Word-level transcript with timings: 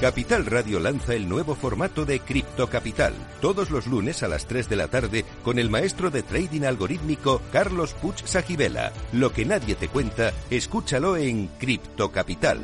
Capital 0.00 0.46
Radio 0.46 0.78
lanza 0.78 1.14
el 1.14 1.28
nuevo 1.28 1.56
formato 1.56 2.04
de 2.04 2.20
Cripto 2.20 2.70
Capital, 2.70 3.14
todos 3.40 3.70
los 3.70 3.88
lunes 3.88 4.22
a 4.22 4.28
las 4.28 4.46
3 4.46 4.68
de 4.68 4.76
la 4.76 4.86
tarde 4.86 5.24
con 5.42 5.58
el 5.58 5.70
maestro 5.70 6.08
de 6.10 6.22
trading 6.22 6.62
algorítmico 6.62 7.42
Carlos 7.50 7.94
Puch 7.94 8.24
Sajibela. 8.24 8.92
Lo 9.12 9.32
que 9.32 9.44
nadie 9.44 9.74
te 9.74 9.88
cuenta, 9.88 10.32
escúchalo 10.50 11.16
en 11.16 11.48
Cripto 11.58 12.12
Capital. 12.12 12.60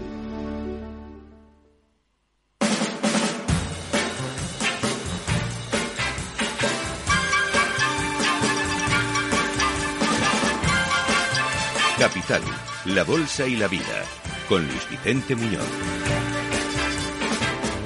Capital, 11.98 12.42
la 12.84 13.02
bolsa 13.02 13.48
y 13.48 13.56
la 13.56 13.66
vida, 13.66 14.04
con 14.48 14.64
Luis 14.64 14.88
Vicente 14.88 15.34
Muñoz. 15.34 16.43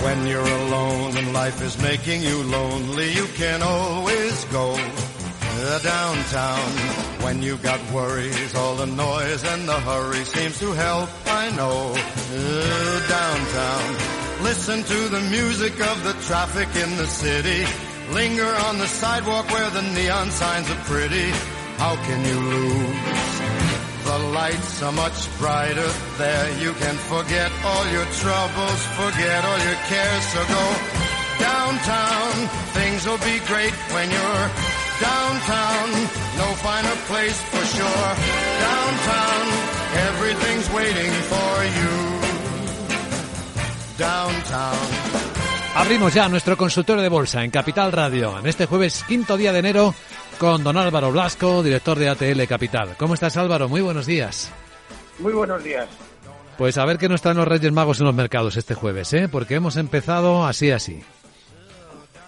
When 0.02 0.27
you're 0.27 0.41
alone 0.41 1.16
and 1.16 1.33
life 1.33 1.61
is 1.62 1.80
making 1.83 2.23
you 2.23 2.43
lonely, 2.45 3.12
you 3.12 3.27
can 3.34 3.62
always 3.62 4.45
go 4.47 4.77
downtown. 5.83 6.70
When 7.25 7.43
you've 7.43 7.62
got 7.62 7.80
worries, 7.93 8.55
all 8.55 8.77
the 8.77 8.87
noise 8.87 9.45
and 9.45 9.69
the 9.69 9.79
hurry 9.80 10.25
seems 10.25 10.59
to 10.61 10.73
help, 10.73 11.09
I 11.27 11.51
know. 11.51 11.95
Downtown. 13.09 14.45
Listen 14.45 14.83
to 14.84 15.09
the 15.09 15.20
music 15.30 15.80
of 15.80 16.05
the 16.05 16.12
traffic 16.27 16.69
in 16.77 16.97
the 16.97 17.06
city. 17.06 17.67
Linger 18.12 18.55
on 18.67 18.78
the 18.78 18.87
sidewalk 18.87 19.51
where 19.51 19.70
the 19.70 19.83
neon 19.83 20.30
signs 20.30 20.70
are 20.70 20.83
pretty. 20.84 21.30
How 21.77 21.97
can 21.97 22.25
you 22.25 22.41
lose? 22.41 23.68
The 24.19 24.25
lights 24.35 24.83
are 24.83 24.91
much 24.91 25.19
brighter 25.39 25.91
there. 26.19 26.49
You 26.59 26.73
can 26.73 26.97
forget 27.07 27.51
all 27.65 27.85
your 27.95 28.07
troubles, 28.23 28.81
forget 28.99 29.41
all 29.48 29.61
your 29.69 29.79
cares. 29.91 30.25
So 30.34 30.41
go 30.42 30.65
downtown. 31.39 32.33
Things 32.79 33.07
will 33.07 33.23
be 33.23 33.39
great 33.47 33.77
when 33.95 34.11
you're 34.11 34.47
downtown. 34.98 35.87
No 36.34 36.48
finer 36.67 36.97
place 37.11 37.39
for 37.53 37.65
sure. 37.77 38.09
Downtown, 38.67 39.45
everything's 40.11 40.69
waiting 40.79 41.12
for 41.31 41.53
you. 41.79 41.95
Downtown. 43.98 44.89
Abrimos 45.77 46.12
ya 46.12 46.29
nuestro 46.29 46.57
consultorio 46.57 47.03
de 47.03 47.09
bolsa 47.09 47.45
en 47.45 47.53
Capital 47.53 47.92
Radio 47.92 48.37
en 48.37 48.48
este 48.48 48.67
jueves 48.67 49.05
quinto 49.07 49.37
día 49.37 49.53
de 49.53 49.61
enero 49.61 49.95
con 50.39 50.62
don 50.62 50.77
Álvaro 50.77 51.11
Blasco, 51.11 51.62
director 51.62 51.98
de 51.98 52.08
ATL 52.08 52.47
Capital. 52.48 52.97
¿Cómo 52.97 53.14
estás 53.14 53.36
Álvaro? 53.36 53.69
Muy 53.69 53.81
buenos 53.81 54.06
días. 54.06 54.53
Muy 55.19 55.33
buenos 55.33 55.62
días. 55.64 55.89
Pues 56.56 56.78
a 56.78 56.84
ver 56.84 56.98
qué 56.98 57.08
nos 57.08 57.22
traen 57.22 57.39
los 57.39 57.48
Reyes 57.48 57.72
Magos 57.72 58.00
en 58.00 58.06
los 58.06 58.14
mercados 58.14 58.56
este 58.56 58.75
jueves, 58.75 59.12
¿eh? 59.14 59.28
Porque 59.30 59.56
hemos 59.56 59.77
empezado 59.77 60.45
así, 60.45 60.70
así. 60.70 61.03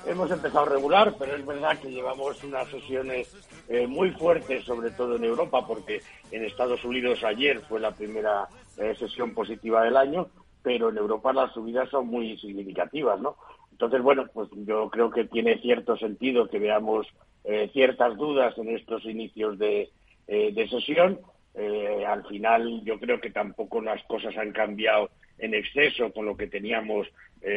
Hemos 0.06 0.30
empezado 0.30 0.64
regular, 0.64 1.14
pero 1.19 1.36
es 1.36 1.47
verdad 1.47 1.78
que 1.78 1.91
llevamos 1.91 2.42
unas 2.42 2.69
sesiones 2.69 3.33
eh, 3.69 3.86
muy 3.86 4.11
fuertes, 4.11 4.64
sobre 4.64 4.91
todo 4.91 5.17
en 5.17 5.24
Europa, 5.24 5.64
porque 5.67 6.00
en 6.33 6.45
Estados 6.45 6.84
Unidos 6.84 7.22
ayer 7.22 7.61
fue 7.69 7.78
la 7.78 7.92
primera 7.92 8.48
eh, 8.77 8.95
sesión 8.98 9.34
positiva 9.34 9.84
del 9.84 9.97
año, 9.97 10.27
pero 10.62 10.91
en 10.91 10.98
Europa 10.98 11.33
las 11.33 11.52
subidas 11.52 11.89
son 11.91 12.08
muy 12.08 12.36
significativas, 12.39 13.20
¿no? 13.20 13.36
Entonces, 13.81 14.03
bueno, 14.03 14.27
pues 14.34 14.50
yo 14.67 14.91
creo 14.91 15.11
que 15.11 15.25
tiene 15.25 15.56
cierto 15.56 15.97
sentido 15.97 16.50
que 16.50 16.59
veamos 16.59 17.06
eh, 17.45 17.70
ciertas 17.73 18.14
dudas 18.19 18.53
en 18.59 18.77
estos 18.77 19.06
inicios 19.06 19.59
de, 19.59 19.89
eh, 20.28 20.69
sesión. 20.69 21.19
Eh, 21.55 22.05
al 22.06 22.23
final 22.27 22.83
yo 22.84 23.01
creo 23.01 23.19
que 23.23 23.31
tampoco 23.31 23.81
las 23.81 24.05
cosas 24.05 24.36
han 24.36 24.53
cambiado 24.53 25.08
en 25.39 25.55
exceso 25.55 26.12
con 26.12 26.27
lo 26.27 26.36
que 26.36 26.47
teníamos 26.47 27.08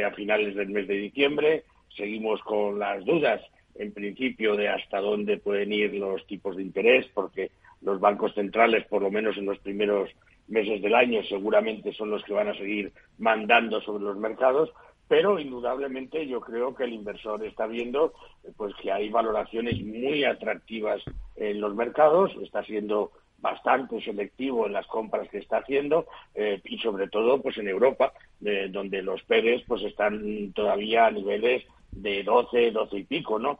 a 0.05 0.11
finales 0.11 0.55
del 0.55 0.69
mes 0.69 0.88
de 0.88 0.94
diciembre. 0.94 1.66
Seguimos 1.94 2.41
con 2.44 2.79
las 2.79 3.03
dudas, 3.03 3.41
en 3.75 3.91
principio, 3.91 4.55
de 4.55 4.69
hasta 4.69 5.01
dónde 5.01 5.40
pueden 5.40 5.73
ir 5.73 5.94
los 5.94 6.25
tipos 6.25 6.55
de 6.55 6.61
interés, 6.61 7.05
porque 7.13 7.51
los 7.81 8.00
bancos 8.00 8.34
centrales, 8.34 8.85
por 8.85 9.01
lo 9.01 9.11
menos 9.11 9.35
en 9.35 9.45
los 9.45 9.59
primeros 9.59 10.09
meses 10.47 10.81
del 10.81 10.95
año, 10.95 11.22
seguramente 11.23 11.91
son 11.91 12.11
los 12.11 12.23
que 12.23 12.31
van 12.31 12.47
a 12.47 12.57
seguir 12.57 12.94
mandando 13.17 13.81
sobre 13.81 14.05
los 14.05 14.17
mercados 14.17 14.72
pero 15.08 15.40
indudablemente 15.40 16.25
yo 16.28 16.41
creo 16.41 16.74
que 16.75 16.86
el 16.86 16.94
inversor 16.94 17.44
está 17.46 17.68
viendo 17.68 18.14
eh, 18.44 18.52
pues 18.56 18.74
que 18.81 18.91
hay 18.91 19.09
valoraciones 19.09 19.81
muy 19.84 20.24
atractivas 20.24 21.02
en 21.36 21.59
los 21.59 21.75
mercados, 21.75 22.31
está 22.41 22.64
siendo 22.64 23.12
bastante 23.40 24.02
selectivo 24.02 24.66
en 24.66 24.74
las 24.74 24.88
compras 24.88 25.28
que 25.30 25.40
está 25.40 25.58
haciendo 25.58 26.08
eh, 26.34 26.62
y 26.64 26.78
sobre 26.78 27.09
todo 27.09 27.41
pues 27.41 27.58
en 27.58 27.68
Europa 27.68 28.14
eh, 28.44 28.68
donde 28.72 29.02
los 29.02 29.22
PERES 29.24 29.64
pues 29.68 29.84
están 29.84 30.53
todavía 30.53 31.08
a 31.08 31.12
niveles 31.12 31.64
de 31.91 32.24
12, 32.24 32.72
12 32.72 32.97
y 32.97 33.03
pico, 33.03 33.38
¿no? 33.38 33.59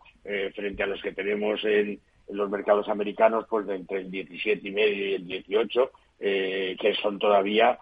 frente 0.56 0.82
a 0.82 0.88
los 0.88 1.02
que 1.02 1.12
tenemos 1.12 1.64
en, 1.66 2.00
los 2.30 2.50
mercados 2.50 2.88
americanos 2.88 3.46
pues 3.50 3.68
de 3.68 3.76
entre 3.76 4.00
el 4.00 4.10
17 4.10 4.66
y 4.66 4.72
medio 4.72 5.10
y 5.10 5.14
el 5.16 5.28
18 5.28 5.92
que 6.18 6.96
son 7.02 7.20
todavía 7.20 7.78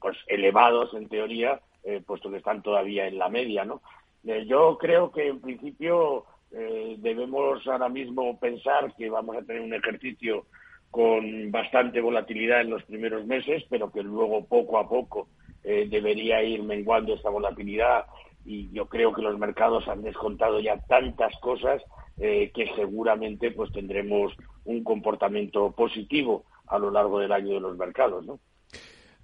pues 0.00 0.18
elevados 0.26 0.92
en 0.94 1.08
teoría 1.08 1.60
eh, 1.86 2.02
puesto 2.06 2.30
que 2.30 2.38
están 2.38 2.62
todavía 2.62 3.06
en 3.06 3.18
la 3.18 3.28
media, 3.28 3.64
¿no? 3.66 3.82
Eh, 4.26 4.46
yo 4.46 4.78
creo 4.78 5.12
que 5.12 5.28
en 5.28 5.40
principio 5.40 6.24
eh, 6.50 6.96
debemos 6.98 7.66
ahora 7.66 7.90
mismo 7.90 8.40
pensar 8.40 8.94
que 8.96 9.10
vamos 9.10 9.36
a 9.36 9.42
tener 9.42 9.60
un 9.60 9.74
ejercicio 9.74 10.46
con 10.90 11.50
bastante 11.50 12.00
volatilidad 12.00 12.62
en 12.62 12.70
los 12.70 12.82
primeros 12.84 13.26
meses, 13.26 13.64
pero 13.68 13.92
que 13.92 14.02
luego 14.02 14.46
poco 14.46 14.78
a 14.78 14.88
poco 14.88 15.28
debería 15.62 16.42
ir 16.42 16.62
menguando 16.62 17.14
esta 17.14 17.30
volatilidad 17.30 18.04
y 18.44 18.70
yo 18.70 18.86
creo 18.86 19.14
que 19.14 19.22
los 19.22 19.38
mercados 19.38 19.88
han 19.88 20.02
descontado 20.02 20.60
ya 20.60 20.78
tantas 20.86 21.34
cosas 21.40 21.82
que 22.16 22.70
seguramente 22.76 23.50
pues 23.50 23.72
tendremos 23.72 24.34
un 24.66 24.84
comportamiento 24.84 25.72
positivo 25.72 26.44
a 26.66 26.78
lo 26.78 26.90
largo 26.90 27.18
del 27.18 27.32
año 27.32 27.54
de 27.54 27.60
los 27.60 27.76
mercados, 27.78 28.24
¿no? 28.26 28.38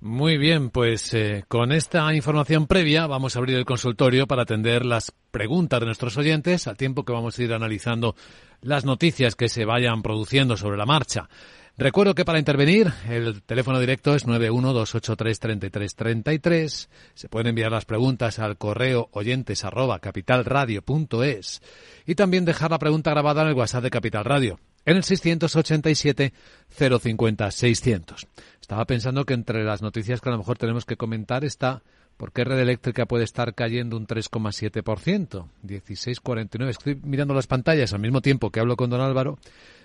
Muy 0.03 0.39
bien, 0.39 0.71
pues 0.71 1.13
eh, 1.13 1.45
con 1.47 1.73
esta 1.73 2.15
información 2.15 2.67
previa 2.67 3.07
vamos 3.07 3.37
a 3.37 3.39
abrir 3.39 3.57
el 3.57 3.67
consultorio 3.67 4.27
para 4.27 4.45
atender 4.45 4.87
las 4.87 5.13
preguntas 5.31 5.79
de 5.79 5.85
nuestros 5.85 6.17
oyentes 6.17 6.67
al 6.67 6.79
tiempo 6.79 7.05
que 7.05 7.13
vamos 7.13 7.39
a 7.39 7.43
ir 7.43 7.53
analizando 7.53 8.17
las 8.63 8.87
noticias 8.87 9.37
que 9.37 9.51
se 9.51 9.67
vayan 9.67 10.01
produciendo 10.01 10.57
sobre 10.57 10.79
la 10.79 10.87
marcha. 10.87 11.29
Recuerdo 11.77 12.15
que 12.15 12.25
para 12.25 12.39
intervenir 12.39 12.91
el 13.11 13.43
teléfono 13.43 13.79
directo 13.79 14.15
es 14.15 14.27
912833333. 14.27 16.89
Se 17.13 17.29
pueden 17.29 17.49
enviar 17.49 17.71
las 17.71 17.85
preguntas 17.85 18.39
al 18.39 18.57
correo 18.57 19.11
oyentes 19.13 19.67
arroba 19.67 19.99
capitalradio.es 19.99 21.61
y 22.07 22.15
también 22.15 22.47
dejar 22.47 22.71
la 22.71 22.79
pregunta 22.79 23.11
grabada 23.11 23.43
en 23.43 23.49
el 23.49 23.55
WhatsApp 23.55 23.83
de 23.83 23.91
Capital 23.91 24.25
Radio 24.25 24.59
en 24.85 24.97
el 24.97 25.05
687 25.05 26.33
050 26.69 27.51
600. 27.51 28.27
Estaba 28.71 28.85
pensando 28.85 29.25
que 29.25 29.35
entre 29.35 29.65
las 29.65 29.83
noticias 29.83 30.21
que 30.21 30.29
a 30.29 30.33
lo 30.33 30.39
mejor 30.39 30.57
tenemos 30.57 30.87
que 30.87 30.95
comentar 30.95 31.43
está 31.43 31.83
por 32.17 32.31
qué 32.31 32.45
Red 32.45 32.61
Eléctrica 32.61 33.05
puede 33.05 33.25
estar 33.25 33.53
cayendo 33.53 33.97
un 33.97 34.07
3,7%, 34.07 35.49
16,49. 35.65 36.69
Estoy 36.69 36.95
mirando 37.03 37.35
las 37.35 37.49
pantallas 37.49 37.93
al 37.95 37.99
mismo 37.99 38.21
tiempo 38.21 38.51
que 38.51 38.61
hablo 38.61 38.77
con 38.77 38.89
don 38.89 39.01
Álvaro. 39.01 39.39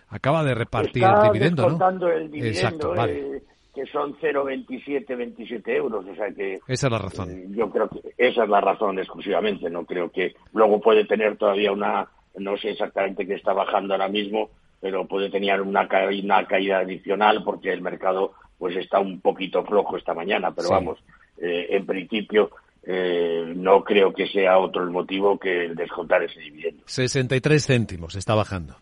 Acaba 0.09 0.43
de 0.43 0.53
repartir 0.53 1.03
el 1.03 1.31
dividendo, 1.33 1.67
¿no? 1.67 2.09
el 2.09 2.29
dividendo, 2.29 2.59
Exacto, 2.59 2.95
eh, 3.07 3.41
que 3.73 3.87
son 3.87 4.15
0,27, 4.19 5.17
27 5.17 5.75
euros. 5.75 6.05
O 6.05 6.13
sea 6.13 6.29
que, 6.29 6.59
esa 6.67 6.85
es 6.85 6.93
la 6.93 6.99
razón. 6.99 7.31
Eh, 7.31 7.47
yo 7.57 7.71
creo 7.71 7.89
que 7.89 8.01
esa 8.19 8.43
es 8.43 8.49
la 8.49 8.61
razón 8.61 8.99
exclusivamente. 8.99 9.67
No 9.67 9.83
creo 9.83 10.11
que 10.11 10.35
luego 10.53 10.79
puede 10.79 11.05
tener 11.05 11.37
todavía 11.37 11.71
una, 11.71 12.07
no 12.37 12.55
sé 12.57 12.69
exactamente 12.69 13.25
qué 13.25 13.33
está 13.33 13.51
bajando 13.51 13.95
ahora 13.95 14.09
mismo, 14.09 14.51
pero 14.79 15.07
puede 15.07 15.31
tener 15.31 15.59
una, 15.61 15.89
una 16.07 16.45
caída 16.45 16.77
adicional 16.77 17.43
porque 17.43 17.73
el 17.73 17.81
mercado 17.81 18.33
pues 18.57 18.75
está 18.77 18.99
un 18.99 19.19
poquito 19.21 19.63
flojo 19.63 19.97
esta 19.97 20.13
mañana, 20.13 20.51
pero 20.51 20.69
vamos, 20.69 20.99
eh, 21.37 21.67
en 21.71 21.85
principio 21.85 22.51
eh, 22.83 23.53
no 23.55 23.83
creo 23.83 24.13
que 24.13 24.27
sea 24.27 24.57
otro 24.59 24.83
el 24.83 24.91
motivo 24.91 25.37
que 25.37 25.65
el 25.65 25.75
descontar 25.75 26.23
ese 26.23 26.39
dividendo. 26.39 26.83
63 26.85 27.65
céntimos, 27.65 28.15
está 28.15 28.35
bajando. 28.35 28.75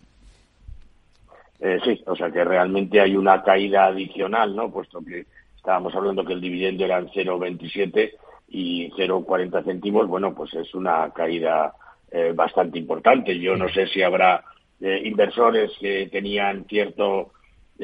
Eh, 1.59 1.79
sí, 1.83 2.03
o 2.05 2.15
sea 2.15 2.29
que 2.29 2.43
realmente 2.43 2.99
hay 2.99 3.15
una 3.15 3.41
caída 3.41 3.85
adicional, 3.85 4.55
¿no? 4.55 4.69
Puesto 4.69 4.99
que 5.01 5.25
estábamos 5.55 5.95
hablando 5.95 6.25
que 6.25 6.33
el 6.33 6.41
dividendo 6.41 6.83
eran 6.83 7.07
0,27 7.07 8.11
y 8.49 8.91
0,40 8.91 9.63
céntimos, 9.63 10.07
bueno, 10.07 10.35
pues 10.35 10.53
es 10.53 10.73
una 10.75 11.09
caída 11.11 11.73
bastante 12.35 12.77
importante. 12.77 13.39
Yo 13.39 13.55
no 13.55 13.67
sé 13.69 13.87
si 13.87 14.03
habrá 14.03 14.43
inversores 14.79 15.71
que 15.79 16.07
tenían 16.11 16.63
cierto 16.65 17.31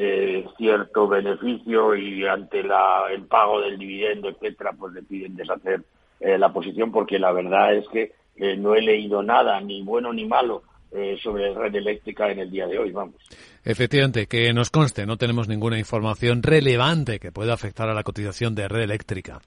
eh, 0.02 0.46
cierto 0.56 1.06
beneficio 1.06 1.94
y 1.94 2.26
ante 2.26 2.62
la, 2.62 3.02
el 3.12 3.24
pago 3.24 3.60
del 3.60 3.78
dividendo, 3.78 4.30
etcétera, 4.30 4.72
pues 4.72 4.94
deciden 4.94 5.36
deshacer 5.36 5.82
eh, 6.20 6.38
la 6.38 6.50
posición 6.54 6.90
porque 6.90 7.18
la 7.18 7.32
verdad 7.32 7.74
es 7.74 7.86
que 7.88 8.12
eh, 8.36 8.56
no 8.56 8.74
he 8.74 8.80
leído 8.80 9.22
nada, 9.22 9.60
ni 9.60 9.82
bueno 9.82 10.10
ni 10.12 10.24
malo, 10.24 10.62
sobre 11.22 11.54
red 11.54 11.72
eléctrica 11.72 12.32
en 12.32 12.40
el 12.40 12.50
día 12.50 12.66
de 12.66 12.76
hoy, 12.76 12.90
vamos. 12.90 13.14
Efectivamente, 13.64 14.26
que 14.26 14.52
nos 14.52 14.70
conste, 14.70 15.06
no 15.06 15.18
tenemos 15.18 15.46
ninguna 15.46 15.78
información 15.78 16.42
relevante 16.42 17.20
que 17.20 17.30
pueda 17.30 17.52
afectar 17.52 17.88
a 17.88 17.94
la 17.94 18.02
cotización 18.02 18.56
de 18.56 18.66
red 18.66 18.82
eléctrica. 18.82 19.40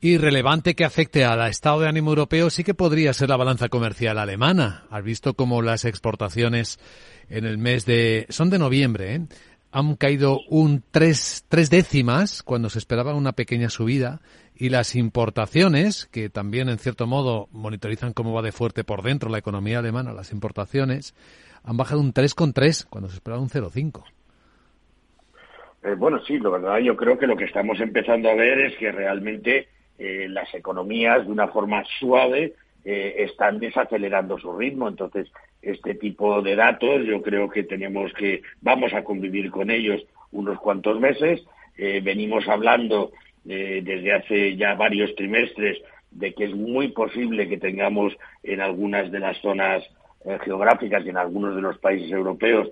Irrelevante 0.00 0.74
que 0.74 0.86
afecte 0.86 1.26
al 1.26 1.46
estado 1.50 1.80
de 1.80 1.88
ánimo 1.88 2.08
europeo 2.10 2.48
sí 2.48 2.64
que 2.64 2.72
podría 2.72 3.12
ser 3.12 3.28
la 3.28 3.36
balanza 3.36 3.68
comercial 3.68 4.16
alemana. 4.16 4.84
Has 4.90 5.04
visto 5.04 5.34
cómo 5.34 5.60
las 5.60 5.84
exportaciones 5.84 6.78
en 7.28 7.44
el 7.44 7.58
mes 7.58 7.84
de... 7.84 8.24
son 8.30 8.48
de 8.48 8.58
noviembre, 8.58 9.14
¿eh? 9.14 9.20
Han 9.70 9.96
caído 9.96 10.40
un 10.48 10.82
tres, 10.90 11.44
tres 11.48 11.70
décimas 11.70 12.42
cuando 12.42 12.70
se 12.70 12.78
esperaba 12.78 13.14
una 13.14 13.32
pequeña 13.32 13.68
subida 13.68 14.20
y 14.56 14.70
las 14.70 14.96
importaciones, 14.96 16.06
que 16.06 16.30
también 16.30 16.68
en 16.68 16.78
cierto 16.78 17.06
modo 17.06 17.48
monitorizan 17.52 18.12
cómo 18.12 18.32
va 18.32 18.42
de 18.42 18.52
fuerte 18.52 18.82
por 18.82 19.02
dentro 19.02 19.30
la 19.30 19.38
economía 19.38 19.78
alemana, 19.78 20.12
las 20.12 20.32
importaciones, 20.32 21.14
han 21.64 21.76
bajado 21.76 22.00
un 22.00 22.12
3,3 22.12 22.86
cuando 22.88 23.08
se 23.08 23.16
esperaba 23.16 23.42
un 23.42 23.50
0,5. 23.50 24.04
Eh, 25.84 25.94
bueno, 25.96 26.20
sí, 26.26 26.38
la 26.38 26.50
verdad 26.50 26.78
yo 26.78 26.96
creo 26.96 27.18
que 27.18 27.26
lo 27.26 27.36
que 27.36 27.44
estamos 27.44 27.78
empezando 27.80 28.30
a 28.30 28.34
ver 28.34 28.58
es 28.60 28.76
que 28.78 28.90
realmente 28.90 29.68
eh, 29.98 30.26
las 30.28 30.52
economías 30.54 31.24
de 31.24 31.32
una 31.32 31.48
forma 31.48 31.84
suave 32.00 32.54
eh, 32.84 33.16
están 33.18 33.58
desacelerando 33.58 34.38
su 34.38 34.56
ritmo. 34.56 34.88
Entonces, 34.88 35.30
este 35.62 35.94
tipo 35.94 36.42
de 36.42 36.56
datos 36.56 37.04
yo 37.04 37.22
creo 37.22 37.48
que 37.48 37.64
tenemos 37.64 38.12
que, 38.14 38.42
vamos 38.60 38.92
a 38.94 39.04
convivir 39.04 39.50
con 39.50 39.70
ellos 39.70 40.02
unos 40.32 40.58
cuantos 40.60 41.00
meses. 41.00 41.42
venimos 42.02 42.48
hablando 42.48 43.12
desde 43.44 44.12
hace 44.12 44.56
ya 44.56 44.74
varios 44.74 45.14
trimestres 45.14 45.78
de 46.10 46.34
que 46.34 46.44
es 46.44 46.54
muy 46.54 46.88
posible 46.88 47.48
que 47.48 47.56
tengamos 47.56 48.16
en 48.42 48.60
algunas 48.60 49.10
de 49.12 49.20
las 49.20 49.38
zonas 49.38 49.84
geográficas 50.44 51.04
y 51.06 51.10
en 51.10 51.16
algunos 51.16 51.54
de 51.54 51.62
los 51.62 51.78
países 51.78 52.10
europeos 52.10 52.68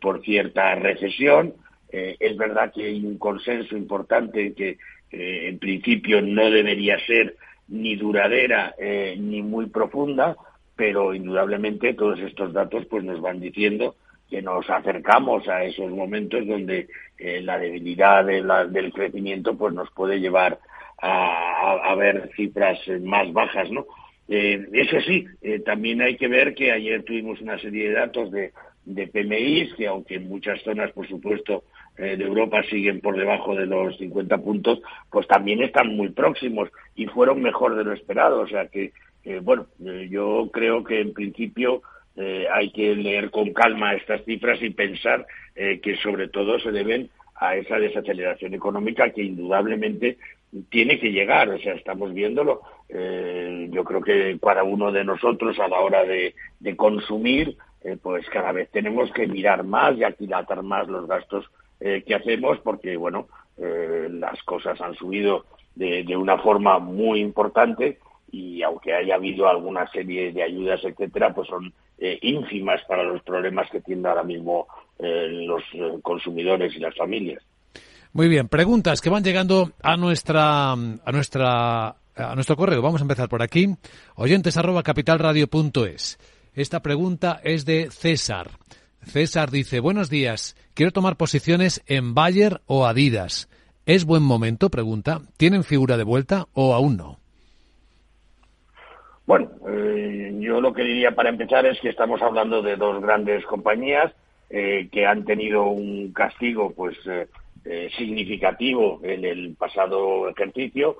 por 0.00 0.22
cierta 0.22 0.74
recesión. 0.74 1.54
Eh, 1.92 2.16
es 2.18 2.36
verdad 2.36 2.72
que 2.74 2.86
hay 2.86 3.04
un 3.04 3.18
consenso 3.18 3.76
importante 3.76 4.54
que 4.54 4.78
eh, 5.10 5.48
en 5.48 5.58
principio 5.58 6.22
no 6.22 6.50
debería 6.50 6.98
ser 7.06 7.36
ni 7.68 7.96
duradera 7.96 8.74
eh, 8.78 9.16
ni 9.18 9.42
muy 9.42 9.66
profunda, 9.66 10.36
pero 10.76 11.14
indudablemente 11.14 11.94
todos 11.94 12.18
estos 12.20 12.52
datos 12.52 12.86
pues 12.86 13.04
nos 13.04 13.20
van 13.20 13.40
diciendo 13.40 13.94
que 14.28 14.42
nos 14.42 14.68
acercamos 14.70 15.46
a 15.48 15.64
esos 15.64 15.90
momentos 15.90 16.46
donde 16.46 16.88
la 17.18 17.58
debilidad 17.58 18.24
del 18.24 18.92
crecimiento 18.92 19.56
pues 19.56 19.74
nos 19.74 19.90
puede 19.90 20.20
llevar 20.20 20.58
a, 20.98 21.94
ver 21.96 22.30
cifras 22.34 22.78
más 23.02 23.30
bajas, 23.32 23.70
¿no? 23.70 23.84
eso 24.28 25.00
sí, 25.02 25.26
también 25.66 26.00
hay 26.00 26.16
que 26.16 26.28
ver 26.28 26.54
que 26.54 26.72
ayer 26.72 27.02
tuvimos 27.04 27.42
una 27.42 27.58
serie 27.58 27.88
de 27.88 27.94
datos 27.94 28.30
de, 28.32 28.52
de 28.84 29.06
PMIs 29.06 29.74
que 29.74 29.86
aunque 29.86 30.16
en 30.16 30.28
muchas 30.28 30.60
zonas, 30.62 30.92
por 30.92 31.06
supuesto, 31.08 31.64
eh, 31.98 32.16
de 32.16 32.24
Europa 32.24 32.62
siguen 32.70 33.00
por 33.00 33.16
debajo 33.16 33.54
de 33.54 33.66
los 33.66 33.98
50 33.98 34.38
puntos, 34.38 34.80
pues 35.10 35.26
también 35.26 35.62
están 35.62 35.94
muy 35.94 36.08
próximos 36.08 36.70
y 36.94 37.06
fueron 37.06 37.42
mejor 37.42 37.76
de 37.76 37.84
lo 37.84 37.92
esperado. 37.92 38.40
O 38.40 38.48
sea 38.48 38.66
que, 38.68 38.92
eh, 39.24 39.40
bueno, 39.42 39.66
eh, 39.84 40.08
yo 40.10 40.48
creo 40.52 40.82
que 40.84 41.00
en 41.00 41.12
principio 41.12 41.82
hay 42.52 42.70
que 42.72 42.94
leer 42.94 43.30
con 43.30 43.54
calma 43.54 43.94
estas 43.94 44.22
cifras 44.26 44.60
y 44.60 44.68
pensar 44.68 45.26
que 45.54 45.96
sobre 46.02 46.28
todo 46.28 46.58
se 46.58 46.70
deben 46.70 47.08
a 47.36 47.56
esa 47.56 47.78
desaceleración 47.78 48.52
económica 48.52 49.08
que 49.08 49.22
indudablemente 49.22 50.18
tiene 50.68 51.00
que 51.00 51.10
llegar. 51.10 51.48
O 51.48 51.58
sea, 51.58 51.72
estamos 51.72 52.12
viéndolo. 52.12 52.60
yo 52.90 53.82
creo 53.84 54.02
que 54.02 54.36
para 54.38 54.62
uno 54.62 54.92
de 54.92 55.04
nosotros 55.04 55.58
a 55.58 55.68
la 55.68 55.80
hora 55.80 56.04
de, 56.04 56.34
consumir, 56.76 57.56
pues 58.02 58.28
cada 58.28 58.52
vez 58.52 58.68
tenemos 58.70 59.10
que 59.12 59.26
mirar 59.26 59.64
más 59.64 59.96
y 59.96 60.04
aquilatar 60.04 60.62
más 60.62 60.88
los 60.88 61.08
gastos 61.08 61.50
eh, 61.84 62.04
que 62.06 62.14
hacemos 62.14 62.60
porque, 62.60 62.96
bueno, 62.96 63.26
eh, 63.56 64.06
las 64.08 64.40
cosas 64.44 64.80
han 64.80 64.94
subido 64.94 65.46
de, 65.74 66.16
una 66.16 66.38
forma 66.38 66.78
muy 66.78 67.20
importante 67.20 67.98
y 68.30 68.62
aunque 68.62 68.94
haya 68.94 69.16
habido 69.16 69.48
alguna 69.48 69.90
serie 69.90 70.32
de 70.32 70.44
ayudas, 70.44 70.80
etcétera, 70.84 71.34
pues 71.34 71.48
son 71.48 71.72
eh, 71.98 72.20
ínfimas 72.22 72.80
para 72.86 73.02
los 73.02 73.20
problemas 73.24 73.68
que 73.68 73.80
tienen 73.80 74.06
ahora 74.06 74.22
mismo 74.22 74.68
los 75.00 75.64
consumidores 76.02 76.76
y 76.76 76.78
las 76.78 76.94
familias. 76.96 77.42
Muy 78.12 78.28
bien, 78.28 78.46
preguntas 78.46 79.00
que 79.00 79.10
van 79.10 79.24
llegando 79.24 79.72
a 79.82 79.96
nuestra 79.96 80.70
a 80.70 81.12
nuestra 81.12 81.88
a 81.88 82.34
nuestro 82.36 82.54
correo. 82.54 82.80
Vamos 82.80 83.00
a 83.00 83.04
empezar 83.04 83.28
por 83.28 83.42
aquí. 83.42 83.74
Oyentes 84.14 84.56
arroba. 84.56 84.84
Esta 86.54 86.80
pregunta 86.80 87.40
es 87.42 87.64
de 87.64 87.90
César. 87.90 88.50
César 89.04 89.50
dice, 89.50 89.80
buenos 89.80 90.10
días, 90.10 90.56
quiero 90.74 90.92
tomar 90.92 91.16
posiciones 91.16 91.82
en 91.86 92.14
Bayer 92.14 92.60
o 92.66 92.86
Adidas. 92.86 93.48
¿Es 93.84 94.04
buen 94.04 94.22
momento? 94.22 94.70
Pregunta. 94.70 95.20
¿Tienen 95.36 95.64
figura 95.64 95.96
de 95.96 96.04
vuelta 96.04 96.46
o 96.54 96.72
aún 96.72 96.96
no? 96.96 97.18
Bueno, 99.26 99.50
eh, 99.68 100.34
yo 100.38 100.60
lo 100.60 100.72
que 100.72 100.84
diría 100.84 101.12
para 101.14 101.30
empezar 101.30 101.66
es 101.66 101.80
que 101.80 101.88
estamos 101.88 102.22
hablando 102.22 102.62
de 102.62 102.76
dos 102.76 103.02
grandes 103.02 103.44
compañías 103.44 104.12
eh, 104.50 104.88
que 104.90 105.04
han 105.04 105.24
tenido 105.24 105.64
un 105.64 106.12
castigo 106.12 106.72
pues 106.72 106.96
eh, 107.06 107.90
significativo 107.96 109.00
en 109.02 109.24
el 109.24 109.54
pasado 109.56 110.28
ejercicio. 110.28 110.98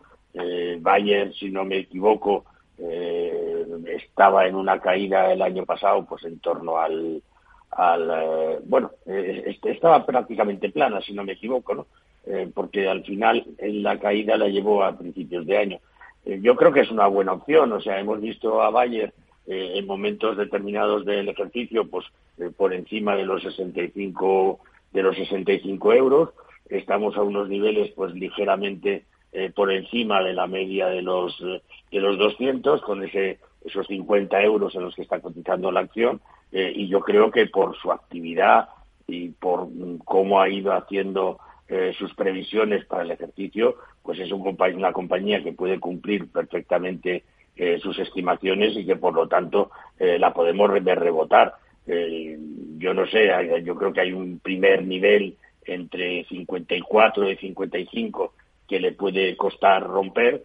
Bayer, 0.80 1.34
si 1.34 1.50
no 1.50 1.62
me 1.62 1.80
equivoco, 1.80 2.46
estaba 3.86 4.46
en 4.46 4.54
una 4.54 4.80
caída 4.80 5.30
el 5.30 5.42
año 5.42 5.66
pasado 5.66 6.06
pues 6.06 6.24
en 6.24 6.38
torno 6.38 6.78
al 6.78 7.22
al 7.72 8.10
eh, 8.10 8.58
bueno 8.64 8.92
eh, 9.06 9.44
este, 9.46 9.72
estaba 9.72 10.04
prácticamente 10.04 10.70
plana 10.70 11.00
si 11.00 11.12
no 11.12 11.24
me 11.24 11.32
equivoco 11.32 11.74
no 11.74 11.86
eh, 12.26 12.50
porque 12.54 12.86
al 12.86 13.02
final 13.02 13.44
en 13.58 13.82
la 13.82 13.98
caída 13.98 14.36
la 14.36 14.48
llevó 14.48 14.84
a 14.84 14.96
principios 14.96 15.44
de 15.44 15.58
año. 15.58 15.78
Yo 16.24 16.54
creo 16.54 16.72
que 16.72 16.82
es 16.82 16.90
una 16.92 17.08
buena 17.08 17.32
opción 17.32 17.72
o 17.72 17.80
sea 17.80 17.98
hemos 17.98 18.20
visto 18.20 18.62
a 18.62 18.70
Bayer 18.70 19.12
en 19.44 19.84
momentos 19.88 20.36
determinados 20.36 21.04
del 21.04 21.28
ejercicio 21.28 21.90
pues 21.90 22.06
por 22.56 22.72
encima 22.72 23.16
de 23.16 23.24
los 23.24 23.42
65 23.42 24.60
de 24.92 25.02
los 25.02 25.16
65 25.16 25.92
euros. 25.94 26.28
Estamos 26.68 27.16
a 27.16 27.22
unos 27.22 27.48
niveles 27.48 27.90
pues 27.96 28.14
ligeramente 28.14 29.04
por 29.56 29.72
encima 29.72 30.22
de 30.22 30.32
la 30.32 30.46
media 30.46 30.86
de 30.86 31.02
los 31.02 31.36
de 31.40 32.00
los 32.00 32.16
200 32.18 32.82
con 32.82 33.02
ese 33.02 33.40
esos 33.64 33.88
50 33.88 34.40
euros 34.42 34.76
en 34.76 34.82
los 34.82 34.94
que 34.94 35.02
está 35.02 35.18
cotizando 35.18 35.72
la 35.72 35.80
acción 35.80 36.20
eh, 36.52 36.70
y 36.74 36.88
yo 36.88 37.00
creo 37.00 37.30
que 37.30 37.46
por 37.46 37.74
su 37.78 37.90
actividad 37.90 38.68
y 39.06 39.30
por 39.30 39.68
cómo 40.04 40.40
ha 40.40 40.50
ido 40.50 40.72
haciendo 40.72 41.38
eh, 41.66 41.94
sus 41.98 42.14
previsiones 42.14 42.84
para 42.84 43.02
el 43.02 43.10
ejercicio, 43.10 43.76
pues 44.02 44.18
es 44.20 44.30
un, 44.30 44.56
una 44.74 44.92
compañía 44.92 45.42
que 45.42 45.52
puede 45.52 45.80
cumplir 45.80 46.30
perfectamente 46.30 47.24
eh, 47.56 47.78
sus 47.78 47.98
estimaciones 47.98 48.76
y 48.76 48.84
que 48.84 48.96
por 48.96 49.14
lo 49.14 49.28
tanto 49.28 49.70
la 49.98 50.34
podemos 50.34 50.68
ver 50.82 50.98
rebotar. 50.98 51.54
yo 51.86 52.92
no 52.92 53.06
sé, 53.06 53.30
yo 53.62 53.76
creo 53.76 53.92
que 53.92 54.00
hay 54.00 54.12
un 54.12 54.40
primer 54.40 54.84
nivel 54.84 55.36
entre 55.64 56.24
54 56.24 57.30
y 57.30 57.36
55 57.36 58.34
que 58.66 58.80
le 58.80 58.92
puede 58.92 59.36
costar 59.36 59.84
romper, 59.84 60.42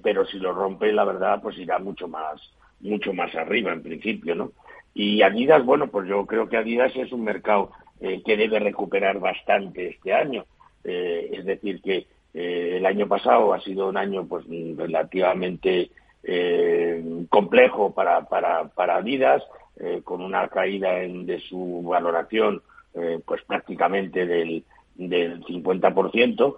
pero 0.00 0.24
si 0.24 0.38
lo 0.38 0.52
rompe, 0.52 0.92
la 0.92 1.04
verdad, 1.04 1.42
pues 1.42 1.58
irá 1.58 1.80
mucho 1.80 2.06
más, 2.06 2.40
mucho 2.78 3.12
más 3.12 3.34
arriba 3.34 3.72
en 3.72 3.82
principio, 3.82 4.36
¿no? 4.36 4.52
Y 4.94 5.22
Adidas, 5.22 5.64
bueno, 5.64 5.88
pues 5.88 6.08
yo 6.08 6.26
creo 6.26 6.48
que 6.48 6.56
Adidas 6.56 6.94
es 6.96 7.12
un 7.12 7.24
mercado 7.24 7.70
eh, 8.00 8.20
que 8.24 8.36
debe 8.36 8.58
recuperar 8.58 9.20
bastante 9.20 9.88
este 9.88 10.12
año. 10.12 10.44
Eh, 10.84 11.30
es 11.32 11.44
decir, 11.44 11.80
que 11.80 12.06
eh, 12.34 12.74
el 12.76 12.84
año 12.84 13.06
pasado 13.06 13.54
ha 13.54 13.60
sido 13.60 13.88
un 13.88 13.96
año 13.96 14.26
pues 14.26 14.44
relativamente 14.76 15.90
complejo 17.30 17.92
para, 17.92 18.28
para, 18.28 18.68
para 18.68 18.96
Adidas, 18.98 19.42
con 20.04 20.22
una 20.22 20.46
caída 20.46 21.02
en, 21.02 21.26
de 21.26 21.40
su 21.40 21.82
valoración 21.82 22.62
pues 23.26 23.42
prácticamente 23.42 24.24
del, 24.24 24.62
del 24.94 25.42
50%. 25.42 26.56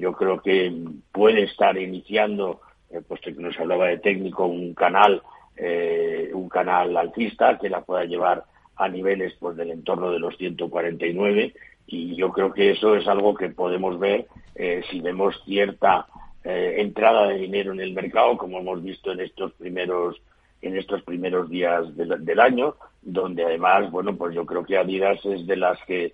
yo 0.00 0.12
creo 0.12 0.42
que 0.42 0.74
puede 1.12 1.44
estar 1.44 1.78
iniciando, 1.78 2.62
puesto 3.06 3.32
que 3.32 3.40
nos 3.40 3.56
hablaba 3.60 3.86
de 3.86 3.98
técnico, 3.98 4.46
un 4.46 4.74
canal 4.74 5.22
eh, 5.58 6.30
un 6.34 6.48
canal 6.50 6.94
alcista 6.96 7.58
que 7.58 7.70
la 7.70 7.80
pueda 7.80 8.04
llevar 8.04 8.44
a 8.76 8.88
niveles 8.88 9.34
pues 9.40 9.56
del 9.56 9.70
entorno 9.70 10.10
de 10.10 10.18
los 10.18 10.36
149 10.36 11.54
y 11.86 12.14
yo 12.14 12.30
creo 12.30 12.52
que 12.52 12.72
eso 12.72 12.94
es 12.94 13.08
algo 13.08 13.34
que 13.34 13.48
podemos 13.48 13.98
ver 13.98 14.26
eh, 14.54 14.82
si 14.90 15.00
vemos 15.00 15.40
cierta 15.46 16.06
eh, 16.44 16.74
entrada 16.78 17.28
de 17.28 17.38
dinero 17.38 17.72
en 17.72 17.80
el 17.80 17.94
mercado 17.94 18.36
como 18.36 18.58
hemos 18.58 18.82
visto 18.82 19.12
en 19.12 19.20
estos 19.20 19.52
primeros 19.54 20.20
en 20.60 20.76
estos 20.76 21.02
primeros 21.04 21.48
días 21.48 21.84
del, 21.96 22.40
año 22.40 22.74
donde 23.00 23.44
además 23.44 23.90
bueno 23.90 24.14
pues 24.14 24.34
yo 24.34 24.44
creo 24.44 24.62
que 24.62 24.76
Adidas 24.76 25.24
es 25.24 25.46
de 25.46 25.56
las 25.56 25.82
que 25.86 26.12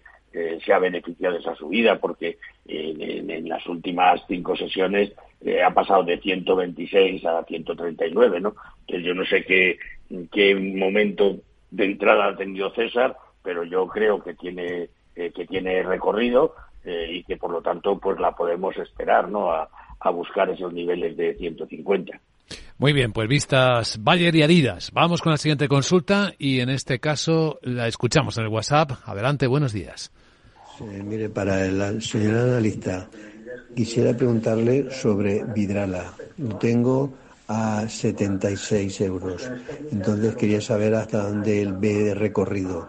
se 0.64 0.72
ha 0.72 0.78
beneficiado 0.78 1.34
de 1.34 1.40
esa 1.40 1.54
subida 1.56 1.98
porque 1.98 2.38
en, 2.66 3.48
las 3.48 3.66
últimas 3.66 4.22
cinco 4.28 4.56
sesiones 4.56 5.12
ha 5.64 5.74
pasado 5.74 6.04
de 6.04 6.18
126 6.18 7.24
a 7.26 7.44
139 7.44 8.40
no 8.40 8.54
yo 9.00 9.14
no 9.14 9.24
sé 9.24 9.44
qué, 9.44 9.78
qué 10.30 10.54
momento 10.54 11.38
de 11.70 11.84
entrada 11.84 12.28
ha 12.28 12.36
tenido 12.36 12.72
César, 12.74 13.16
pero 13.42 13.64
yo 13.64 13.86
creo 13.86 14.22
que 14.22 14.34
tiene, 14.34 14.90
eh, 15.16 15.32
que 15.34 15.46
tiene 15.46 15.82
recorrido 15.82 16.54
eh, 16.84 17.08
y 17.10 17.24
que 17.24 17.36
por 17.36 17.50
lo 17.50 17.62
tanto 17.62 17.98
pues 17.98 18.18
la 18.20 18.32
podemos 18.32 18.76
esperar, 18.76 19.28
¿no? 19.28 19.50
A, 19.50 19.68
a 20.00 20.10
buscar 20.10 20.50
esos 20.50 20.72
niveles 20.72 21.16
de 21.16 21.34
150. 21.34 22.20
Muy 22.78 22.92
bien, 22.92 23.12
pues 23.12 23.28
vistas 23.28 23.98
Bayer 24.02 24.34
y 24.34 24.42
Adidas. 24.42 24.90
Vamos 24.92 25.22
con 25.22 25.30
la 25.30 25.38
siguiente 25.38 25.68
consulta 25.68 26.32
y 26.38 26.60
en 26.60 26.68
este 26.68 26.98
caso 26.98 27.58
la 27.62 27.86
escuchamos 27.86 28.36
en 28.38 28.44
el 28.44 28.50
WhatsApp. 28.50 28.90
Adelante, 29.04 29.46
buenos 29.46 29.72
días. 29.72 30.12
mire, 31.04 31.28
para 31.28 31.66
la 31.66 32.00
señora 32.00 32.42
analista, 32.42 33.08
quisiera 33.74 34.16
preguntarle 34.16 34.90
sobre 34.90 35.44
Vidrala. 35.44 36.12
Lo 36.38 36.56
tengo 36.56 37.12
a 37.48 37.88
76 37.88 39.00
euros. 39.02 39.50
Entonces 39.90 40.36
quería 40.36 40.60
saber 40.60 40.94
hasta 40.94 41.28
dónde 41.28 41.62
él 41.62 41.74
ve 41.74 42.14
recorrido. 42.14 42.88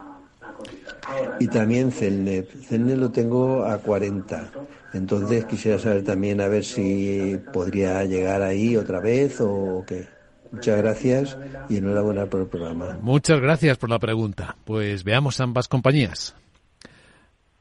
Y 1.39 1.47
también 1.47 1.91
Celnet. 1.91 2.49
Celnet 2.67 2.97
lo 2.97 3.11
tengo 3.11 3.65
a 3.65 3.77
40. 3.77 4.51
Entonces 4.93 5.45
quisiera 5.45 5.79
saber 5.79 6.03
también 6.03 6.39
a 6.39 6.47
ver 6.47 6.63
si 6.63 7.37
podría 7.51 8.03
llegar 8.05 8.41
ahí 8.41 8.77
otra 8.77 8.99
vez 8.99 9.41
o 9.41 9.83
qué. 9.87 10.07
Muchas 10.51 10.77
gracias 10.77 11.37
y 11.67 11.77
enhorabuena 11.77 12.27
por 12.27 12.41
el 12.41 12.47
programa. 12.47 12.99
Muchas 13.01 13.41
gracias 13.41 13.77
por 13.77 13.89
la 13.89 13.97
pregunta. 13.97 14.55
Pues 14.65 15.03
veamos 15.03 15.39
ambas 15.39 15.67
compañías. 15.67 16.35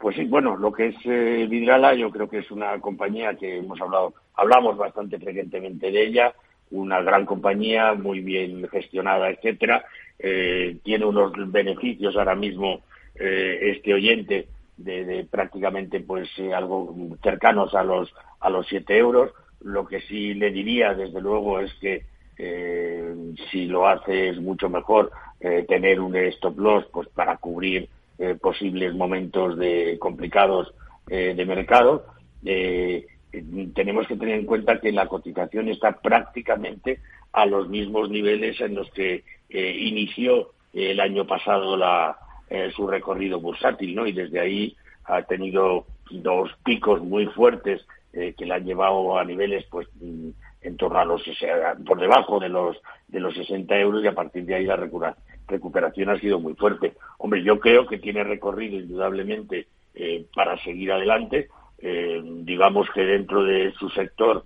Pues 0.03 0.17
sí, 0.17 0.25
bueno, 0.25 0.57
lo 0.57 0.73
que 0.73 0.89
es 0.89 0.97
eh, 1.05 1.47
Vidrala, 1.49 1.95
yo 1.95 2.11
creo 2.11 2.29
que 2.29 2.39
es 2.39 2.51
una 2.51 2.77
compañía 2.81 3.37
que 3.37 3.59
hemos 3.59 3.81
hablado, 3.81 4.13
hablamos 4.35 4.77
bastante 4.77 5.17
frecuentemente 5.17 5.93
de 5.93 6.03
ella, 6.03 6.35
una 6.73 7.01
gran 7.03 7.25
compañía, 7.25 7.95
muy 7.95 8.19
bien 8.19 8.69
gestionada, 8.69 9.31
etcétera. 9.31 9.85
Eh, 10.19 10.79
tiene 10.83 11.05
unos 11.05 11.31
beneficios 11.53 12.17
ahora 12.17 12.35
mismo 12.35 12.81
eh, 13.15 13.75
este 13.77 13.95
oyente 13.95 14.49
de, 14.77 15.25
prácticamente 15.31 16.01
pues 16.01 16.29
eh, 16.39 16.53
algo 16.53 16.97
cercanos 17.23 17.73
a 17.77 17.85
los 17.85 18.13
a 18.41 18.51
los 18.51 18.67
siete 18.67 18.99
euros. 18.99 19.31
Lo 19.61 19.87
que 19.87 20.01
sí 20.01 20.35
le 20.35 20.51
diría, 20.51 20.95
desde 20.95 21.21
luego, 21.21 21.61
es 21.61 21.73
que 21.75 22.11
si 23.53 23.67
lo 23.67 23.87
hace 23.87 24.31
es 24.31 24.41
mucho 24.41 24.69
mejor 24.69 25.13
tener 25.69 26.01
un 26.01 26.17
stop 26.17 26.59
loss 26.59 26.85
pues 26.93 27.07
para 27.11 27.37
cubrir 27.37 27.89
posibles 28.41 28.95
momentos 28.95 29.59
de 29.59 29.99
complicados 29.99 30.75
de 31.07 31.45
mercado. 31.45 32.07
tenemos 33.75 34.07
que 34.07 34.17
tener 34.17 34.39
en 34.39 34.47
cuenta 34.47 34.81
que 34.81 34.93
la 34.93 35.09
cotización 35.09 35.69
está 35.69 35.93
prácticamente 36.01 37.01
a 37.33 37.47
los 37.47 37.69
mismos 37.69 38.11
niveles 38.11 38.61
en 38.61 38.75
los 38.75 38.91
que 38.93 39.25
inició 39.51 40.51
el 40.73 41.01
año 41.01 41.27
pasado 41.27 41.77
la, 41.77 42.17
eh, 42.55 42.71
su 42.77 42.87
recorrido 42.87 43.41
bursátil, 43.41 43.95
¿no? 43.95 44.07
Y 44.07 44.13
desde 44.13 44.39
ahí 44.39 44.77
ha 45.07 45.23
tenido 45.23 45.87
dos 46.11 46.51
picos 46.63 47.01
muy 47.01 47.25
fuertes 47.25 47.81
eh, 48.13 48.35
que 48.37 48.45
le 48.45 48.53
han 48.53 48.67
llevado 48.67 49.19
a 49.19 49.25
niveles, 49.25 49.65
pues, 49.71 49.89
en 50.03 50.77
torno 50.77 50.99
a 50.99 51.07
los, 51.07 51.23
por 51.87 51.99
debajo 51.99 52.39
de 52.39 52.51
los, 52.51 52.77
de 53.09 53.21
los 53.21 53.35
60 53.35 53.75
euros 53.79 54.05
y 54.05 54.07
a 54.07 54.15
partir 54.15 54.45
de 54.45 54.57
ahí 54.57 54.67
la 54.67 54.77
recuperación 55.47 56.11
ha 56.11 56.19
sido 56.19 56.41
muy 56.41 56.55
fuerte. 56.55 56.95
Hombre, 57.19 57.43
yo 57.43 57.59
creo 57.61 57.87
que 57.87 57.99
tiene 57.99 58.25
recorrido 58.25 58.79
indudablemente 58.79 59.67
eh, 59.95 60.27
para 60.35 60.57
seguir 60.63 60.93
adelante. 60.93 61.49
digamos 62.45 62.89
que 62.95 63.03
dentro 63.03 63.43
de 63.43 63.73
su 63.73 63.89
sector 63.91 64.45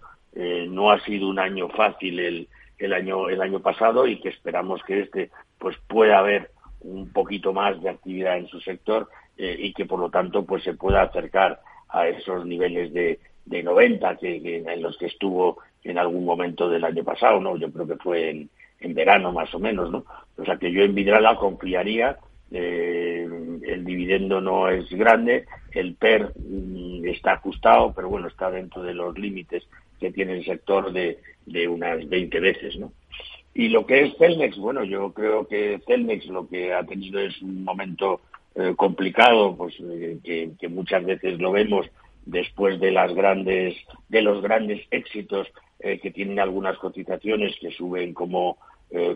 no 0.68 0.90
ha 0.90 0.98
sido 1.00 1.28
un 1.28 1.38
año 1.38 1.68
fácil 1.68 2.18
el, 2.18 2.48
el 2.78 2.92
año 2.92 3.28
el 3.28 3.40
año 3.40 3.60
pasado 3.60 4.06
y 4.06 4.20
que 4.20 4.28
esperamos 4.28 4.82
que 4.84 5.00
este 5.00 5.30
pues 5.58 5.76
pueda 5.86 6.18
haber 6.18 6.50
un 6.80 7.10
poquito 7.12 7.52
más 7.52 7.80
de 7.82 7.90
actividad 7.90 8.36
en 8.36 8.48
su 8.48 8.60
sector 8.60 9.08
eh, 9.38 9.56
y 9.58 9.72
que 9.72 9.86
por 9.86 9.98
lo 9.98 10.10
tanto 10.10 10.44
pues 10.44 10.62
se 10.62 10.74
pueda 10.74 11.02
acercar 11.02 11.60
a 11.88 12.08
esos 12.08 12.44
niveles 12.44 12.92
de, 12.92 13.20
de 13.44 13.62
90 13.62 14.16
que, 14.16 14.64
en 14.66 14.82
los 14.82 14.96
que 14.98 15.06
estuvo 15.06 15.58
en 15.84 15.98
algún 15.98 16.24
momento 16.24 16.68
del 16.68 16.84
año 16.84 17.04
pasado, 17.04 17.40
¿no? 17.40 17.56
Yo 17.56 17.70
creo 17.70 17.86
que 17.86 17.96
fue 17.96 18.30
en, 18.30 18.50
en 18.87 18.95
verano 18.95 19.33
más 19.33 19.55
o 19.55 19.59
menos, 19.59 19.90
¿no? 19.90 20.05
O 20.38 20.45
sea 20.45 20.57
que 20.57 20.73
yo 20.73 20.83
en 20.83 20.95
Vidrala 20.95 21.37
confiaría, 21.37 22.16
eh, 22.50 23.28
el 23.66 23.85
dividendo 23.85 24.40
no 24.40 24.69
es 24.69 24.88
grande, 24.90 25.47
el 25.73 25.95
PER 25.95 26.33
mm, 26.37 27.05
está 27.07 27.33
ajustado, 27.33 27.93
pero 27.95 28.09
bueno, 28.09 28.28
está 28.28 28.50
dentro 28.50 28.83
de 28.83 28.95
los 28.95 29.19
límites 29.19 29.66
que 29.99 30.12
tiene 30.12 30.35
el 30.35 30.45
sector 30.45 30.93
de, 30.93 31.19
de 31.45 31.69
unas 31.69 32.09
20 32.09 32.40
veces, 32.40 32.76
¿no? 32.78 32.93
Y 33.55 33.69
lo 33.69 33.87
que 33.87 34.02
es 34.02 34.16
Celnex, 34.19 34.59
bueno, 34.59 34.85
yo 34.85 35.12
creo 35.12 35.49
que 35.49 35.81
Celnex 35.87 36.26
lo 36.26 36.47
que 36.47 36.75
ha 36.75 36.85
tenido 36.85 37.21
es 37.21 37.40
un 37.40 37.64
momento 37.64 38.21
eh, 38.55 38.75
complicado, 38.76 39.57
pues 39.57 39.75
eh, 39.81 40.19
que, 40.59 40.69
muchas 40.69 41.05
veces 41.05 41.40
lo 41.40 41.52
vemos 41.52 41.87
después 42.26 42.78
de 42.78 42.90
las 42.90 43.14
grandes, 43.14 43.75
de 44.09 44.23
los 44.23 44.43
grandes 44.43 44.87
éxitos 44.90 45.49
que 45.78 46.11
tienen 46.11 46.40
algunas 46.40 46.76
cotizaciones 46.78 47.55
que 47.61 47.71
suben 47.71 48.14
como, 48.14 48.57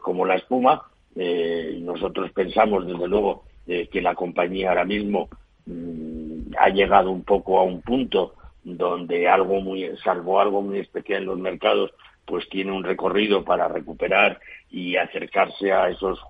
como 0.01 0.27
la 0.27 0.37
espuma. 0.37 0.83
nosotros 1.15 2.31
pensamos, 2.33 2.87
desde 2.87 3.09
luego, 3.09 3.45
que 3.67 4.01
la 4.03 4.15
compañía 4.15 4.71
ahora 4.71 4.85
mismo 4.85 5.29
mm, 5.67 6.55
ha 6.59 6.69
llegado 6.71 7.11
un 7.11 7.23
poco 7.23 7.59
a 7.59 7.63
un 7.63 7.83
punto 7.83 8.35
donde 8.65 9.29
algo 9.29 9.61
muy, 9.61 9.91
salvo 10.03 10.41
algo 10.41 10.63
muy 10.63 10.79
especial 10.79 11.23
en 11.23 11.29
los 11.29 11.39
mercados, 11.39 11.93
pues 12.27 12.49
tiene 12.49 12.73
un 12.73 12.85
recorrido 12.85 13.45
para 13.45 13.69
recuperar 13.69 14.41
y 14.71 14.97
acercarse 14.97 15.73
a 15.73 15.89
esos 15.89 16.21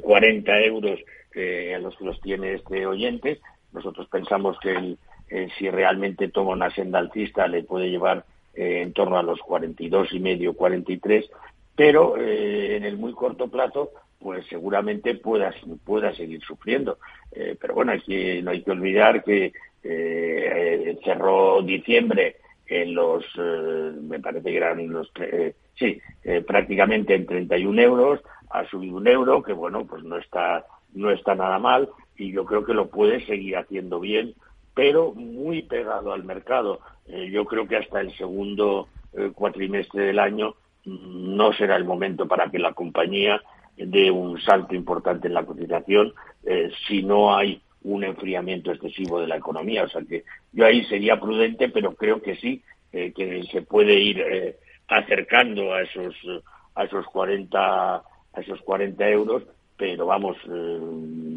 40 0.00 0.58
eh, 0.58 0.66
euros 0.66 0.98
eh, 1.34 1.74
a 1.74 1.78
los 1.78 1.96
que 1.96 2.04
los 2.04 2.20
tiene 2.20 2.54
este 2.54 2.86
oyente. 2.86 3.40
Nosotros 3.72 4.08
pensamos 4.08 4.58
que 4.60 4.96
eh, 5.30 5.48
si 5.58 5.70
realmente 5.70 6.28
toma 6.28 6.52
una 6.52 6.70
senda 6.70 6.98
alcista 6.98 7.46
le 7.46 7.62
puede 7.62 7.90
llevar 7.90 8.24
en 8.54 8.92
torno 8.92 9.16
a 9.16 9.22
los 9.22 9.40
42 9.40 10.12
y 10.12 10.20
medio, 10.20 10.52
43, 10.52 11.30
pero 11.74 12.16
en 12.18 12.84
el 12.84 12.96
muy 12.96 13.12
corto 13.12 13.48
plazo 13.48 13.90
pues 14.18 14.46
seguramente 14.46 15.16
pueda, 15.16 15.52
pueda 15.84 16.14
seguir 16.14 16.40
sufriendo. 16.42 16.98
pero 17.60 17.74
bueno, 17.74 17.92
aquí 17.92 18.40
no 18.42 18.52
hay 18.52 18.62
que 18.62 18.70
olvidar 18.70 19.24
que 19.24 19.52
cerró 21.04 21.60
diciembre 21.62 22.36
en 22.72 22.94
los, 22.94 23.24
eh, 23.38 23.92
me 24.00 24.18
parece 24.20 24.50
que 24.50 24.56
eran 24.56 24.88
los, 24.90 25.10
eh, 25.20 25.54
sí, 25.74 26.00
eh, 26.24 26.40
prácticamente 26.40 27.14
en 27.14 27.26
31 27.26 27.82
euros, 27.82 28.20
ha 28.50 28.64
subido 28.66 28.96
un 28.96 29.08
euro, 29.08 29.42
que 29.42 29.52
bueno, 29.52 29.86
pues 29.86 30.02
no 30.04 30.16
está, 30.16 30.64
no 30.94 31.10
está 31.10 31.34
nada 31.34 31.58
mal 31.58 31.88
y 32.16 32.32
yo 32.32 32.44
creo 32.44 32.64
que 32.64 32.74
lo 32.74 32.88
puede 32.88 33.24
seguir 33.26 33.56
haciendo 33.56 34.00
bien, 34.00 34.34
pero 34.74 35.12
muy 35.12 35.62
pegado 35.62 36.12
al 36.12 36.24
mercado. 36.24 36.80
yo 37.06 37.44
creo 37.44 37.66
que 37.66 37.76
hasta 37.76 38.00
el 38.00 38.14
segundo 38.16 38.88
cuatrimestre 39.34 40.04
del 40.04 40.18
año 40.18 40.54
no 40.84 41.52
será 41.52 41.76
el 41.76 41.84
momento 41.84 42.26
para 42.26 42.50
que 42.50 42.58
la 42.58 42.72
compañía 42.72 43.40
dé 43.76 44.10
un 44.10 44.40
salto 44.40 44.74
importante 44.74 45.28
en 45.28 45.34
la 45.34 45.44
cotización 45.44 46.12
si 46.86 47.02
no 47.02 47.34
hay 47.36 47.62
un 47.84 48.04
enfriamiento 48.04 48.72
excesivo 48.72 49.20
de 49.20 49.26
la 49.26 49.36
economía. 49.36 49.84
O 49.84 49.88
sea 49.88 50.02
que 50.02 50.24
yo 50.52 50.64
ahí 50.64 50.84
sería 50.84 51.18
prudente, 51.20 51.68
pero 51.68 51.94
creo 51.94 52.20
que 52.22 52.36
sí, 52.36 52.62
eh, 52.92 53.12
que 53.14 53.42
se 53.50 53.62
puede 53.62 53.94
ir 53.94 54.20
eh, 54.20 54.56
acercando 54.88 55.72
a 55.72 55.82
esos 55.82 56.14
a 56.74 56.84
esos 56.84 57.06
40 57.06 57.94
a 57.96 58.40
esos 58.40 58.60
40 58.62 59.08
euros, 59.10 59.42
pero 59.76 60.06
vamos, 60.06 60.36
eh, 60.48 60.78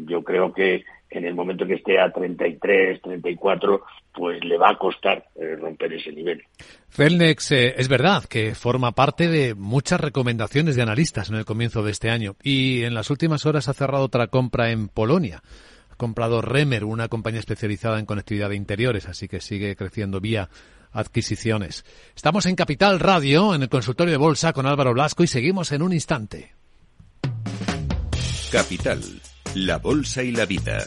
yo 0.06 0.22
creo 0.22 0.52
que 0.52 0.84
en 1.10 1.24
el 1.24 1.34
momento 1.34 1.66
que 1.66 1.74
esté 1.74 1.98
a 1.98 2.10
33, 2.10 3.00
34, 3.00 3.82
pues 4.12 4.44
le 4.44 4.58
va 4.58 4.70
a 4.70 4.78
costar 4.78 5.24
romper 5.58 5.92
ese 5.92 6.12
nivel. 6.12 6.42
Felnex, 6.88 7.52
es 7.52 7.88
verdad 7.88 8.24
que 8.24 8.54
forma 8.54 8.92
parte 8.92 9.28
de 9.28 9.54
muchas 9.54 10.00
recomendaciones 10.00 10.76
de 10.76 10.82
analistas 10.82 11.30
en 11.30 11.36
el 11.36 11.44
comienzo 11.44 11.82
de 11.82 11.92
este 11.92 12.10
año 12.10 12.36
y 12.42 12.82
en 12.82 12.94
las 12.94 13.10
últimas 13.10 13.46
horas 13.46 13.68
ha 13.68 13.74
cerrado 13.74 14.04
otra 14.04 14.26
compra 14.26 14.70
en 14.70 14.88
Polonia 14.88 15.42
comprado 15.96 16.42
Remer, 16.42 16.84
una 16.84 17.08
compañía 17.08 17.40
especializada 17.40 17.98
en 17.98 18.06
conectividad 18.06 18.50
de 18.50 18.56
interiores, 18.56 19.08
así 19.08 19.28
que 19.28 19.40
sigue 19.40 19.76
creciendo 19.76 20.20
vía 20.20 20.48
adquisiciones. 20.92 21.84
Estamos 22.14 22.46
en 22.46 22.56
Capital 22.56 23.00
Radio, 23.00 23.54
en 23.54 23.62
el 23.62 23.68
consultorio 23.68 24.12
de 24.12 24.18
bolsa 24.18 24.52
con 24.52 24.66
Álvaro 24.66 24.94
Blasco 24.94 25.22
y 25.22 25.26
seguimos 25.26 25.72
en 25.72 25.82
un 25.82 25.92
instante. 25.92 26.54
Capital, 28.50 29.00
la 29.54 29.78
bolsa 29.78 30.22
y 30.22 30.32
la 30.32 30.46
vida. 30.46 30.86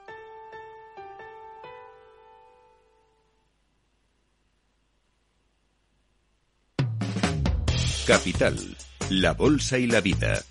Capital, 8.11 8.57
la 9.09 9.31
Bolsa 9.31 9.77
y 9.77 9.87
la 9.87 10.01
Vida. 10.01 10.41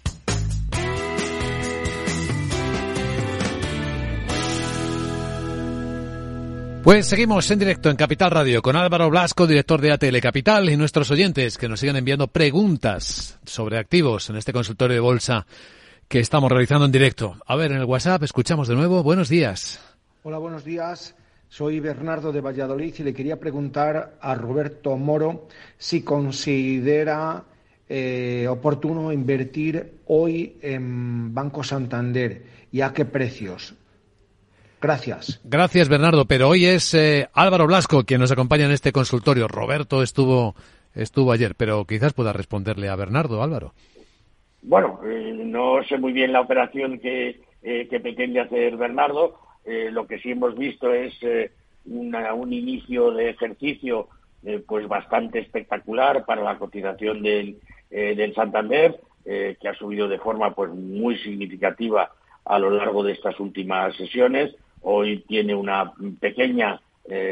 Pues 6.82 7.06
seguimos 7.06 7.50
en 7.50 7.58
directo 7.58 7.90
en 7.90 7.96
Capital 7.96 8.30
Radio 8.30 8.62
con 8.62 8.76
Álvaro 8.76 9.10
Blasco, 9.10 9.46
director 9.46 9.78
de 9.82 9.92
ATL 9.92 10.20
Capital, 10.22 10.70
y 10.70 10.78
nuestros 10.78 11.10
oyentes 11.10 11.58
que 11.58 11.68
nos 11.68 11.80
siguen 11.80 11.96
enviando 11.96 12.28
preguntas 12.28 13.38
sobre 13.44 13.76
activos 13.76 14.30
en 14.30 14.36
este 14.36 14.54
consultorio 14.54 14.94
de 14.94 15.00
bolsa 15.00 15.46
que 16.08 16.20
estamos 16.20 16.50
realizando 16.50 16.86
en 16.86 16.92
directo. 16.92 17.36
A 17.44 17.56
ver, 17.56 17.72
en 17.72 17.80
el 17.80 17.84
WhatsApp 17.84 18.22
escuchamos 18.22 18.68
de 18.68 18.74
nuevo. 18.74 19.02
Buenos 19.02 19.28
días. 19.28 19.78
Hola, 20.22 20.38
buenos 20.38 20.64
días. 20.64 21.14
Soy 21.50 21.78
Bernardo 21.80 22.32
de 22.32 22.40
Valladolid 22.40 22.94
y 22.96 23.02
le 23.02 23.12
quería 23.12 23.38
preguntar 23.38 24.16
a 24.18 24.34
Roberto 24.34 24.96
Moro 24.96 25.48
si 25.76 26.02
considera 26.02 27.44
eh, 27.90 28.46
oportuno 28.48 29.12
invertir 29.12 29.94
hoy 30.06 30.56
en 30.62 31.34
Banco 31.34 31.62
Santander 31.62 32.42
y 32.72 32.80
a 32.80 32.94
qué 32.94 33.04
precios. 33.04 33.74
Gracias. 34.80 35.40
Gracias, 35.44 35.90
Bernardo. 35.90 36.24
Pero 36.24 36.48
hoy 36.48 36.64
es 36.64 36.94
eh, 36.94 37.28
Álvaro 37.34 37.66
Blasco 37.66 38.04
quien 38.04 38.20
nos 38.20 38.32
acompaña 38.32 38.64
en 38.64 38.72
este 38.72 38.92
consultorio. 38.92 39.46
Roberto 39.46 40.02
estuvo, 40.02 40.54
estuvo 40.94 41.32
ayer, 41.32 41.54
pero 41.54 41.84
quizás 41.84 42.14
pueda 42.14 42.32
responderle 42.32 42.88
a 42.88 42.96
Bernardo, 42.96 43.42
Álvaro. 43.42 43.74
Bueno, 44.62 45.00
eh, 45.04 45.32
no 45.34 45.82
sé 45.86 45.98
muy 45.98 46.12
bien 46.12 46.32
la 46.32 46.40
operación 46.40 46.98
que, 46.98 47.42
que 47.62 48.00
pretende 48.00 48.40
hacer 48.40 48.78
Bernardo 48.78 49.50
eh, 49.64 49.90
lo 49.90 50.06
que 50.06 50.18
sí 50.18 50.30
hemos 50.30 50.56
visto 50.56 50.92
es 50.92 51.14
eh, 51.22 51.50
un 51.84 52.52
inicio 52.52 53.10
de 53.10 53.30
ejercicio 53.30 54.08
eh, 54.42 54.62
pues 54.66 54.88
bastante 54.88 55.38
espectacular 55.38 56.24
para 56.24 56.42
la 56.42 56.58
cotización 56.58 57.22
del, 57.22 57.60
del 57.90 58.34
Santander, 58.34 59.00
que 59.24 59.68
ha 59.68 59.74
subido 59.74 60.08
de 60.08 60.18
forma 60.18 60.54
pues 60.54 60.70
muy 60.70 61.18
significativa 61.18 62.12
a 62.44 62.58
lo 62.58 62.70
largo 62.70 63.02
de 63.02 63.12
estas 63.12 63.38
últimas 63.40 63.96
sesiones. 63.96 64.54
Hoy 64.82 65.24
tiene 65.26 65.54
una 65.54 65.92
pequeña 66.20 66.80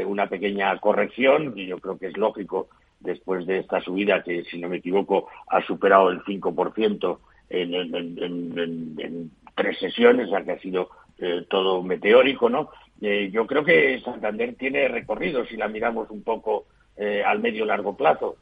una 0.06 0.26
pequeña 0.28 0.76
corrección 0.78 1.52
y 1.56 1.66
yo 1.66 1.78
creo 1.78 1.98
que 1.98 2.08
es 2.08 2.16
lógico 2.16 2.68
después 3.00 3.46
de 3.46 3.58
esta 3.58 3.80
subida 3.80 4.22
que, 4.22 4.44
si 4.44 4.58
no 4.58 4.68
me 4.68 4.78
equivoco, 4.78 5.28
ha 5.48 5.62
superado 5.62 6.10
el 6.10 6.22
5% 6.22 7.18
en, 7.50 7.74
en, 7.74 9.30
tres 9.54 9.78
sesiones, 9.78 10.28
o 10.28 10.30
sea 10.30 10.44
que 10.44 10.52
ha 10.52 10.58
sido 10.60 10.90
eh, 11.18 11.44
todo 11.48 11.82
meteórico, 11.82 12.48
¿no? 12.48 12.70
Eh, 13.00 13.30
yo 13.32 13.46
creo 13.46 13.64
que 13.64 14.00
Santander 14.04 14.54
tiene 14.54 14.86
recorrido 14.86 15.44
si 15.46 15.56
la 15.56 15.66
miramos 15.66 16.10
un 16.10 16.22
poco 16.22 16.66
eh, 16.96 17.22
al 17.24 17.40
medio 17.40 17.64
largo 17.64 17.96
plazo. 17.96 18.36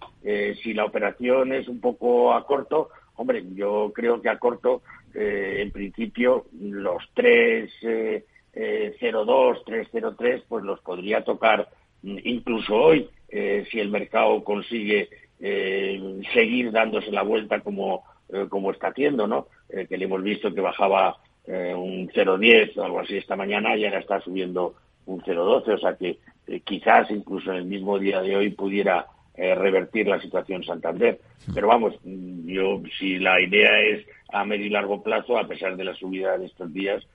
Si 0.62 0.74
la 0.74 0.84
operación 0.84 1.52
es 1.52 1.68
un 1.68 1.80
poco 1.80 2.34
a 2.34 2.44
corto, 2.44 2.88
hombre, 3.14 3.44
yo 3.54 3.92
creo 3.94 4.20
que 4.20 4.28
a 4.28 4.38
corto, 4.38 4.82
en 5.14 5.70
principio, 5.70 6.46
los 6.60 7.08
302, 7.14 9.64
303, 9.64 10.42
pues 10.48 10.64
los 10.64 10.80
podría 10.80 11.22
tocar 11.22 11.68
mm, 12.02 12.18
incluso 12.24 12.74
hoy, 12.74 13.08
si 13.30 13.78
el 13.78 13.88
mercado 13.88 14.42
consigue 14.42 15.08
seguir 15.38 16.72
dándose 16.72 17.12
la 17.12 17.22
vuelta 17.22 17.60
como, 17.60 18.02
como 18.48 18.72
está 18.72 18.88
haciendo, 18.88 19.28
¿no? 19.28 19.46
que 19.68 19.96
le 19.96 20.06
hemos 20.06 20.22
visto 20.22 20.52
que 20.52 20.60
bajaba 20.60 21.18
eh, 21.46 21.72
un 21.72 22.08
0,10 22.08 22.76
o 22.76 22.84
algo 22.84 22.98
así 22.98 23.16
esta 23.16 23.36
mañana 23.36 23.76
y 23.76 23.84
ahora 23.84 24.00
está 24.00 24.20
subiendo 24.20 24.74
un 25.06 25.20
0,12, 25.20 25.74
o 25.74 25.78
sea 25.78 25.94
que 25.94 26.18
eh, 26.48 26.60
quizás 26.64 27.08
incluso 27.12 27.52
en 27.52 27.58
el 27.58 27.66
mismo 27.66 28.00
día 28.00 28.20
de 28.20 28.34
hoy 28.34 28.50
pudiera 28.50 29.06
eh, 29.36 29.54
revertir 29.54 30.06
la 30.06 30.20
situación 30.20 30.64
Santander. 30.64 31.18
Pero 31.54 31.68
vamos, 31.68 31.94
yo 32.04 32.82
si 32.98 33.18
la 33.18 33.40
idea 33.40 33.70
es 33.80 34.06
a 34.32 34.44
medio 34.44 34.66
y 34.66 34.70
largo 34.70 35.02
plazo, 35.02 35.38
a 35.38 35.46
pesar 35.46 35.76
de 35.76 35.84
la 35.84 35.94
subida 35.94 36.36
de 36.38 36.46
estos 36.46 36.72
días, 36.72 37.06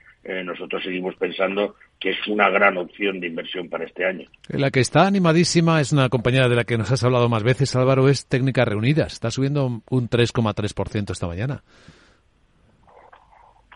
nosotros 0.45 0.83
seguimos 0.83 1.15
pensando 1.15 1.73
que 1.99 2.11
es 2.11 2.27
una 2.27 2.47
gran 2.49 2.77
opción 2.77 3.19
de 3.19 3.27
inversión 3.27 3.69
para 3.69 3.85
este 3.85 4.05
año. 4.05 4.29
La 4.49 4.69
que 4.69 4.79
está 4.79 5.07
animadísima 5.07 5.81
es 5.81 5.91
una 5.91 6.09
compañera 6.09 6.47
de 6.47 6.55
la 6.55 6.63
que 6.63 6.77
nos 6.77 6.91
has 6.91 7.03
hablado 7.03 7.27
más 7.27 7.43
veces, 7.43 7.75
Álvaro, 7.75 8.07
es 8.07 8.27
Técnicas 8.27 8.67
Reunidas. 8.67 9.13
Está 9.13 9.31
subiendo 9.31 9.81
un 9.89 10.09
3,3% 10.09 11.11
esta 11.11 11.27
mañana 11.27 11.63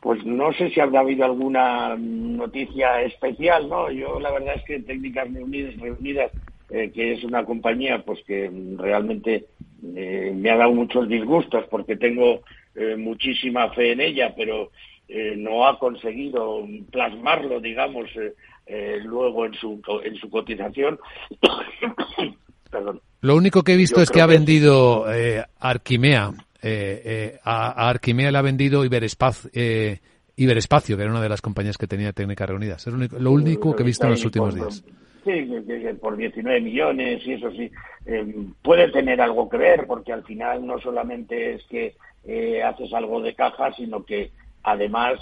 pues 0.06 0.24
no 0.24 0.54
sé 0.54 0.70
si 0.70 0.80
habrá 0.80 1.00
habido 1.00 1.26
alguna 1.26 1.96
noticia 1.98 3.02
especial, 3.02 3.68
¿no? 3.68 3.90
Yo 3.90 4.20
la 4.20 4.32
verdad 4.32 4.54
es 4.56 4.64
que 4.66 4.80
Técnicas 4.82 5.34
Reunidas, 5.34 5.76
Reunidas 5.78 6.32
eh, 6.70 6.92
que 6.94 7.14
es 7.14 7.24
una 7.24 7.46
compañía 7.46 8.04
pues 8.04 8.20
que 8.26 8.52
realmente 8.78 9.46
eh, 9.96 10.34
me 10.36 10.50
ha 10.50 10.58
dado 10.58 10.74
muchos 10.74 11.08
disgustos 11.08 11.66
porque 11.70 11.96
tengo 11.96 12.42
eh, 12.76 12.96
muchísima 12.96 13.70
fe 13.72 13.92
en 13.92 14.02
ella, 14.02 14.34
pero 14.36 14.72
no 15.38 15.68
ha 15.68 15.78
conseguido 15.78 16.68
plasmarlo, 16.92 17.60
digamos, 17.60 18.10
luego 19.04 19.46
en 19.46 19.54
su, 19.54 19.80
en 20.04 20.16
su 20.16 20.32
cotización. 20.32 20.98
Perdón. 22.72 23.02
Lo 23.22 23.36
único 23.36 23.62
que 23.62 23.74
he 23.74 23.78
visto 23.78 24.02
es 24.02 24.10
que 24.10 24.20
ha 24.20 24.26
vendido 24.26 25.06
Arquimea 25.60 26.34
eh, 26.68 27.02
eh, 27.06 27.40
a, 27.44 27.90
Arquimea 27.90 28.32
le 28.32 28.38
ha 28.40 28.42
vendido 28.42 28.84
Iberespacio, 28.84 29.52
eh, 29.54 30.00
Iberespacio, 30.36 30.98
que 30.98 31.04
era 31.04 31.12
una 31.12 31.22
de 31.22 31.30
las 31.30 31.40
compañías 31.40 31.78
que 31.78 31.86
tenía 31.86 32.12
técnicas 32.12 32.50
reunidas. 32.50 32.88
Es 32.88 32.92
lo 32.92 33.32
único, 33.32 33.76
que 33.76 33.84
he 33.84 33.86
visto 33.86 34.06
en 34.06 34.12
los 34.14 34.26
últimos 34.26 34.56
días. 34.56 34.84
Sí, 35.26 35.50
por 36.00 36.16
19 36.16 36.62
millones 36.62 37.26
y 37.26 37.34
eso 37.34 37.52
sí. 37.52 37.72
puede 38.62 38.92
tener 38.92 39.20
algo 39.20 39.50
que 39.50 39.58
ver, 39.58 39.88
porque 39.88 40.14
al 40.14 40.24
final 40.24 40.66
no 40.66 40.80
solamente 40.80 41.56
es 41.56 41.64
que 41.64 41.96
haces 42.64 42.94
algo 42.94 43.22
de 43.22 43.34
caja, 43.34 43.74
sino 43.74 44.06
que 44.06 44.32
además 44.64 45.20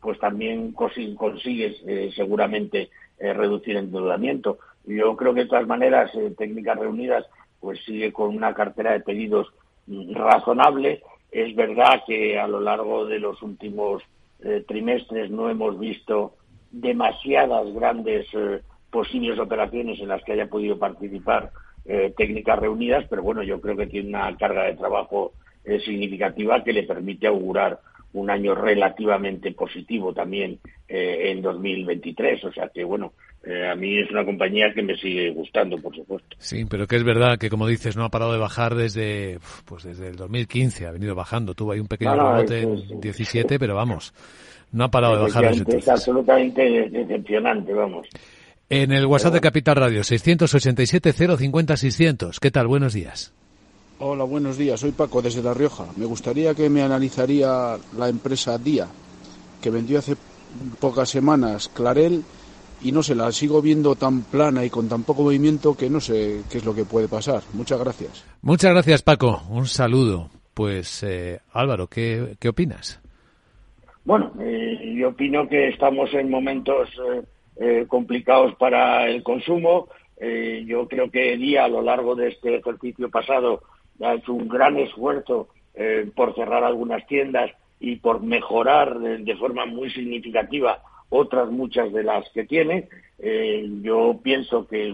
pues 0.00 0.18
también 0.18 0.72
consigues 0.72 1.82
seguramente 2.14 2.90
reducir 3.18 3.76
el 3.76 3.84
endeudamiento. 3.84 4.58
Yo 4.84 5.16
creo 5.16 5.32
que 5.32 5.44
de 5.44 5.48
todas 5.48 5.66
maneras, 5.66 6.10
Técnicas 6.36 6.78
Reunidas 6.78 7.24
pues 7.62 7.82
sigue 7.84 8.12
con 8.12 8.36
una 8.36 8.52
cartera 8.52 8.92
de 8.92 9.00
pedidos 9.00 9.50
razonable. 9.86 11.02
Es 11.30 11.54
verdad 11.54 12.02
que 12.06 12.38
a 12.38 12.46
lo 12.46 12.60
largo 12.60 13.06
de 13.06 13.18
los 13.18 13.40
últimos 13.40 14.02
eh, 14.44 14.64
trimestres 14.66 15.30
no 15.30 15.48
hemos 15.48 15.78
visto 15.78 16.34
demasiadas 16.72 17.72
grandes 17.72 18.26
eh, 18.34 18.60
posibles 18.92 19.38
operaciones 19.40 19.98
en 19.98 20.08
las 20.08 20.22
que 20.22 20.34
haya 20.34 20.46
podido 20.46 20.78
participar 20.78 21.50
eh, 21.84 22.14
técnicas 22.16 22.60
reunidas, 22.60 23.04
pero 23.10 23.22
bueno, 23.22 23.42
yo 23.42 23.60
creo 23.60 23.76
que 23.76 23.88
tiene 23.88 24.10
una 24.10 24.36
carga 24.36 24.64
de 24.64 24.76
trabajo 24.76 25.32
significativa 25.84 26.62
que 26.64 26.72
le 26.72 26.82
permite 26.82 27.28
augurar 27.28 27.78
un 28.14 28.30
año 28.30 28.52
relativamente 28.52 29.52
positivo 29.52 30.12
también 30.12 30.58
en 30.88 31.40
2023. 31.40 32.44
O 32.44 32.52
sea 32.52 32.68
que, 32.68 32.82
bueno, 32.82 33.12
eh, 33.44 33.68
a 33.68 33.74
mí 33.74 33.98
es 33.98 34.08
una 34.10 34.24
compañía 34.24 34.72
que 34.72 34.82
me 34.82 34.96
sigue 34.96 35.30
gustando, 35.30 35.76
por 35.78 35.94
supuesto. 35.94 36.36
Sí, 36.38 36.64
pero 36.64 36.86
que 36.86 36.94
es 36.94 37.02
verdad 37.02 37.38
que, 37.38 37.50
como 37.50 37.66
dices, 37.66 37.96
no 37.96 38.04
ha 38.04 38.08
parado 38.08 38.32
de 38.32 38.38
bajar 38.38 38.76
desde 38.76 39.38
pues 39.64 39.82
desde 39.82 40.08
el 40.08 40.16
2015, 40.16 40.86
ha 40.86 40.92
venido 40.92 41.16
bajando. 41.16 41.54
Tuvo 41.54 41.72
ahí 41.72 41.80
un 41.80 41.88
pequeño 41.88 42.14
rebote 42.14 42.62
en 42.62 43.00
17, 43.00 43.58
pero 43.58 43.74
vamos, 43.74 44.14
no 44.70 44.84
ha 44.84 44.90
parado 44.90 45.16
de 45.16 45.22
bajar 45.22 45.48
desde 45.48 45.76
Es 45.76 45.88
absolutamente 45.88 46.88
decepcionante, 46.88 47.72
vamos. 47.72 48.06
En 48.68 48.92
el 48.92 49.06
WhatsApp 49.06 49.32
de 49.34 49.40
Capital 49.40 49.76
Radio, 49.76 50.02
687-050-600. 50.02 52.38
¿Qué 52.38 52.50
tal? 52.50 52.66
Buenos 52.66 52.92
días. 52.94 53.32
Hola, 53.98 54.24
buenos 54.24 54.58
días. 54.58 54.80
Soy 54.80 54.92
Paco 54.92 55.22
desde 55.22 55.42
La 55.42 55.54
Rioja. 55.54 55.86
Me 55.96 56.04
gustaría 56.06 56.54
que 56.54 56.70
me 56.70 56.82
analizaría 56.82 57.76
la 57.96 58.08
empresa 58.08 58.58
Día, 58.58 58.88
que 59.60 59.70
vendió 59.70 59.98
hace 59.98 60.16
pocas 60.80 61.08
semanas 61.08 61.68
Clarel 61.68 62.24
y 62.82 62.90
no 62.90 63.02
sé, 63.02 63.14
la 63.14 63.30
sigo 63.30 63.62
viendo 63.62 63.94
tan 63.94 64.22
plana 64.22 64.64
y 64.64 64.70
con 64.70 64.88
tan 64.88 65.04
poco 65.04 65.22
movimiento 65.22 65.76
que 65.76 65.88
no 65.88 66.00
sé 66.00 66.42
qué 66.50 66.58
es 66.58 66.64
lo 66.64 66.74
que 66.74 66.84
puede 66.84 67.06
pasar. 67.06 67.42
Muchas 67.52 67.78
gracias. 67.78 68.24
Muchas 68.42 68.72
gracias, 68.72 69.02
Paco. 69.02 69.42
Un 69.48 69.66
saludo. 69.66 70.30
Pues 70.54 71.02
eh, 71.02 71.40
Álvaro, 71.52 71.86
¿qué, 71.86 72.36
¿qué, 72.38 72.48
opinas? 72.48 73.00
Bueno, 74.04 74.32
eh, 74.40 74.94
yo 74.96 75.10
opino 75.10 75.48
que 75.48 75.68
estamos 75.68 76.12
en 76.12 76.28
momentos 76.28 76.88
eh, 77.14 77.22
complicados 77.88 78.54
para 78.56 79.08
el 79.08 79.22
consumo. 79.22 79.88
yo 80.66 80.88
creo 80.88 81.10
que 81.10 81.36
Día 81.36 81.64
a 81.64 81.68
lo 81.68 81.82
largo 81.82 82.14
de 82.14 82.28
este 82.28 82.56
ejercicio 82.56 83.10
pasado 83.10 83.62
ha 84.02 84.14
hecho 84.14 84.32
un 84.32 84.48
gran 84.48 84.78
esfuerzo 84.78 85.48
por 86.14 86.34
cerrar 86.34 86.64
algunas 86.64 87.06
tiendas 87.06 87.50
y 87.78 87.96
por 87.96 88.22
mejorar 88.22 88.98
de, 88.98 89.36
forma 89.36 89.66
muy 89.66 89.90
significativa 89.90 90.82
otras 91.08 91.50
muchas 91.50 91.92
de 91.92 92.04
las 92.04 92.28
que 92.30 92.44
tiene. 92.44 92.88
yo 93.82 94.18
pienso 94.22 94.66
que 94.66 94.88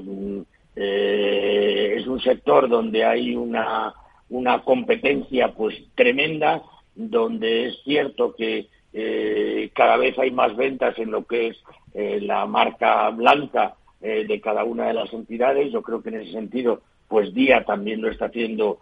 es 0.75 2.07
un 2.07 2.21
sector 2.21 2.69
donde 2.69 3.05
hay 3.05 3.35
una, 3.35 3.95
una 4.31 4.63
competencia 4.63 5.53
pues 5.55 5.75
tremenda, 5.95 6.63
donde 6.95 7.67
es 7.67 7.83
cierto 7.85 8.35
que 8.35 8.69
eh, 8.93 9.71
cada 9.75 9.97
vez 9.97 10.19
hay 10.19 10.31
más 10.31 10.57
ventas 10.57 10.99
en 10.99 11.11
lo 11.11 11.27
que 11.27 11.49
es 11.49 11.57
eh, 11.95 12.21
la 12.23 12.47
marca 12.47 13.11
blanca 13.11 13.75
eh, 14.01 14.25
de 14.27 14.41
cada 14.41 14.65
una 14.65 14.87
de 14.87 14.95
las 14.95 15.13
entidades. 15.13 15.73
Yo 15.73 15.83
creo 15.83 16.03
que 16.03 16.09
en 16.11 16.21
ese 16.21 16.33
sentido, 16.33 16.83
pues 17.07 17.35
Día 17.35 17.65
también 17.65 18.01
lo 18.01 18.11
está 18.11 18.27
haciendo 18.27 18.79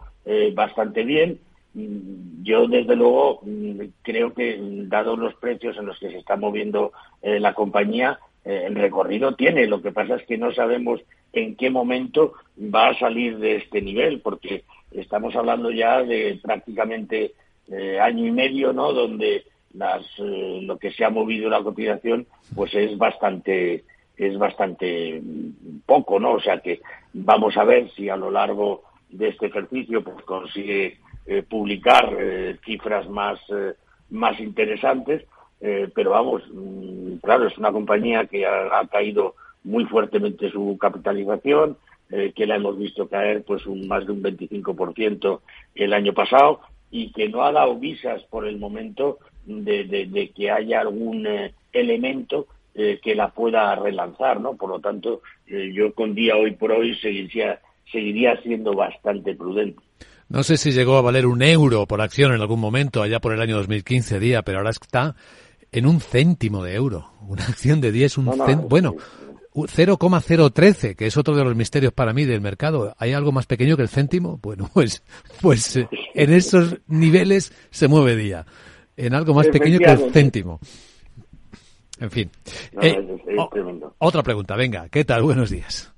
bastante 0.55 1.05
bien. 1.05 1.39
Mm, 1.75 2.43
yo, 2.43 2.67
desde 2.67 2.97
luego, 2.97 3.41
mm, 3.43 3.81
creo 4.03 4.35
que, 4.35 4.59
dado 4.89 5.17
los 5.17 5.35
precios 5.35 5.77
en 5.77 5.87
los 5.87 5.99
que 5.99 6.11
se 6.11 6.19
está 6.19 6.37
moviendo 6.37 6.93
la 7.23 7.55
compañía, 7.55 8.19
el 8.45 8.77
recorrido 8.77 9.35
tiene. 9.35 9.67
Lo 9.67 9.83
que 9.83 9.93
pasa 9.93 10.17
es 10.17 10.23
que 10.27 10.39
no 10.39 10.53
sabemos 10.53 11.01
en 11.33 11.57
qué 11.57 11.69
momento 11.69 12.35
va 12.57 12.89
a 12.89 12.99
salir 12.99 13.39
de 13.39 13.57
este 13.57 13.83
nivel, 13.83 14.21
porque 14.21 14.65
estamos 14.93 15.35
hablando 15.35 15.71
ya 15.73 16.03
de 16.03 16.39
prácticamente 16.43 17.33
año 18.01 18.27
y 18.27 18.31
medio, 18.31 18.73
¿no? 18.73 18.93
Donde 18.93 19.45
las, 19.77 20.03
eh, 20.19 20.61
lo 20.63 20.79
que 20.79 20.91
se 20.91 21.05
ha 21.05 21.11
movido 21.11 21.49
la 21.49 21.63
cotización 21.63 22.27
pues 22.55 22.75
es 22.75 22.97
bastante 22.97 23.85
es 24.17 24.39
bastante 24.39 25.21
poco 25.85 26.19
no 26.19 26.33
o 26.33 26.41
sea 26.41 26.61
que 26.61 26.81
vamos 27.13 27.57
a 27.57 27.65
ver 27.65 27.91
si 27.93 28.09
a 28.09 28.17
lo 28.17 28.31
largo 28.31 28.85
de 29.11 29.29
este 29.29 29.47
ejercicio 29.47 30.03
pues 30.03 30.25
consigue 30.25 30.99
eh, 31.27 31.43
publicar 31.43 32.17
eh, 32.19 32.57
cifras 32.65 33.09
más 33.09 33.39
más 34.11 34.39
interesantes. 34.41 35.25
Pero 35.59 36.11
vamos 36.11 36.43
mm, 36.53 37.17
claro 37.23 37.47
es 37.47 37.57
una 37.57 37.73
compañía 37.73 38.27
que 38.27 38.45
ha, 38.47 38.79
ha 38.79 38.87
caído 38.89 39.35
muy 39.65 39.87
fuertemente 39.87 40.51
su 40.51 40.77
capitalización 40.79 41.79
que 42.09 42.47
la 42.47 42.57
hemos 42.57 42.79
visto 42.79 43.09
caer 43.09 43.43
pues 43.43 43.67
un 43.67 43.89
más 43.89 44.07
de 44.07 44.13
un 44.13 44.23
25% 44.23 45.41
el 45.75 45.93
año 45.93 46.13
pasado 46.13 46.61
y 46.91 47.11
que 47.13 47.29
no 47.29 47.43
ha 47.43 47.51
dado 47.51 47.77
visas 47.77 48.23
por 48.25 48.47
el 48.47 48.59
momento 48.59 49.19
de, 49.47 50.33
que 50.35 50.51
haya 50.51 50.81
algún 50.81 51.27
eh, 51.27 51.55
elemento 51.73 52.47
eh, 52.75 53.01
que 53.03 53.15
la 53.15 53.31
pueda 53.31 53.75
relanzar, 53.77 54.41
¿no? 54.41 54.55
Por 54.57 54.71
lo 54.71 54.81
tanto, 54.81 55.23
eh, 55.47 55.73
yo 55.73 55.95
con 55.95 56.15
día 56.15 56.37
hoy 56.37 56.53
por 56.53 56.73
hoy 56.73 56.95
seguiría, 56.97 57.61
seguiría 57.91 58.41
siendo 58.43 58.75
bastante 58.75 59.35
prudente. 59.35 59.81
No 60.29 60.43
sé 60.43 60.57
si 60.57 60.73
llegó 60.73 60.97
a 60.97 61.03
valer 61.03 61.25
un 61.25 61.43
euro 61.43 61.87
por 61.87 62.01
acción 62.01 62.35
en 62.35 62.41
algún 62.41 62.61
momento, 62.61 63.03
allá 63.03 63.21
por 63.21 63.33
el 63.33 63.41
año 63.41 63.57
2015 63.57 64.19
día, 64.19 64.43
pero 64.43 64.59
ahora 64.59 64.71
está 64.71 65.15
en 65.71 65.87
un 65.87 66.01
céntimo 66.01 66.65
de 66.65 66.75
euro. 66.75 67.13
Una 67.23 67.45
acción 67.45 67.81
de 67.81 67.93
10, 67.93 68.19
un 68.19 68.33
céntimo. 68.45 68.69
Bueno, 68.69 68.95
0,013, 69.55 70.97
que 70.97 71.07
es 71.07 71.17
otro 71.17 71.35
de 71.35 71.45
los 71.45 71.57
misterios 71.57 71.93
para 71.93 72.13
mí 72.13 72.25
del 72.25 72.41
mercado. 72.41 72.95
¿Hay 72.99 73.13
algo 73.13 73.33
más 73.33 73.47
pequeño 73.47 73.77
que 73.77 73.83
el 73.85 73.89
céntimo? 73.89 74.39
Bueno, 74.43 74.69
pues, 74.75 75.03
pues 75.41 75.77
en 75.77 76.33
esos 76.33 76.79
niveles 76.89 77.53
se 77.71 77.89
mueve 77.89 78.17
día 78.17 78.45
en 78.97 79.15
algo 79.15 79.35
más 79.35 79.47
pequeño 79.49 79.79
que 79.79 79.91
el 79.91 80.13
céntimo. 80.13 80.59
En 81.99 82.11
fin. 82.11 82.31
Eh, 82.83 82.95
otra 83.99 84.23
pregunta, 84.23 84.55
venga. 84.57 84.89
¿Qué 84.89 85.05
tal? 85.05 85.23
Buenos 85.23 85.51
días. 85.51 85.93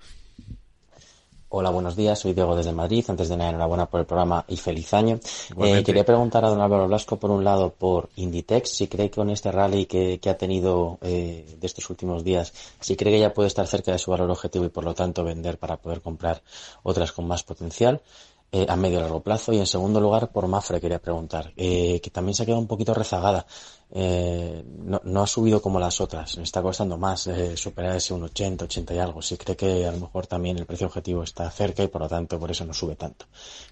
Hola, 1.50 1.70
buenos 1.70 1.96
días. 1.96 2.18
Soy 2.18 2.34
Diego 2.34 2.54
desde 2.54 2.72
Madrid. 2.72 3.02
Antes 3.08 3.30
de 3.30 3.36
nada, 3.36 3.50
enhorabuena 3.50 3.86
por 3.86 4.00
el 4.00 4.06
programa 4.06 4.44
y 4.48 4.58
feliz 4.58 4.92
año. 4.92 5.18
Eh, 5.58 5.82
quería 5.82 6.04
preguntar 6.04 6.44
a 6.44 6.50
don 6.50 6.60
Álvaro 6.60 6.86
Blasco, 6.86 7.16
por 7.16 7.30
un 7.30 7.42
lado, 7.42 7.70
por 7.70 8.10
Inditex, 8.16 8.68
si 8.68 8.86
cree 8.86 9.08
que 9.08 9.16
con 9.16 9.30
este 9.30 9.50
rally 9.50 9.86
que, 9.86 10.20
ha 10.28 10.36
tenido 10.36 10.98
eh, 11.00 11.56
de 11.58 11.66
estos 11.66 11.88
últimos 11.88 12.22
días, 12.22 12.52
si 12.80 12.96
cree 12.96 13.14
que 13.14 13.20
ya 13.20 13.32
puede 13.32 13.46
estar 13.46 13.66
cerca 13.66 13.92
de 13.92 13.98
su 13.98 14.10
valor 14.10 14.30
objetivo 14.30 14.66
y, 14.66 14.68
por 14.68 14.84
lo 14.84 14.94
tanto, 14.94 15.24
vender 15.24 15.56
para 15.56 15.78
poder 15.78 16.02
comprar 16.02 16.42
otras 16.82 17.12
con 17.12 17.26
más 17.26 17.42
potencial. 17.44 18.02
Eh, 18.50 18.64
a 18.66 18.76
medio 18.76 18.98
y 18.98 19.02
largo 19.02 19.22
plazo. 19.22 19.52
Y 19.52 19.58
en 19.58 19.66
segundo 19.66 20.00
lugar, 20.00 20.30
por 20.30 20.48
Mafre 20.48 20.80
quería 20.80 20.98
preguntar, 20.98 21.52
eh, 21.54 22.00
que 22.02 22.08
también 22.08 22.34
se 22.34 22.42
ha 22.42 22.46
quedado 22.46 22.62
un 22.62 22.66
poquito 22.66 22.94
rezagada. 22.94 23.44
Eh, 23.90 24.64
no, 24.84 25.02
no, 25.04 25.22
ha 25.22 25.26
subido 25.26 25.60
como 25.60 25.78
las 25.78 26.00
otras, 26.00 26.38
está 26.38 26.62
costando 26.62 26.96
más 26.96 27.26
eh, 27.26 27.58
superar 27.58 27.96
ese 27.96 28.14
un 28.14 28.22
80, 28.22 28.64
80 28.64 28.94
y 28.94 28.98
algo. 28.98 29.20
Sí 29.20 29.36
cree 29.36 29.54
que 29.54 29.86
a 29.86 29.92
lo 29.92 29.98
mejor 29.98 30.26
también 30.26 30.56
el 30.56 30.64
precio 30.64 30.86
objetivo 30.86 31.22
está 31.24 31.50
cerca 31.50 31.82
y 31.82 31.88
por 31.88 32.00
lo 32.00 32.08
tanto 32.08 32.38
por 32.40 32.50
eso 32.50 32.64
no 32.64 32.72
sube 32.72 32.96
tanto. 32.96 33.26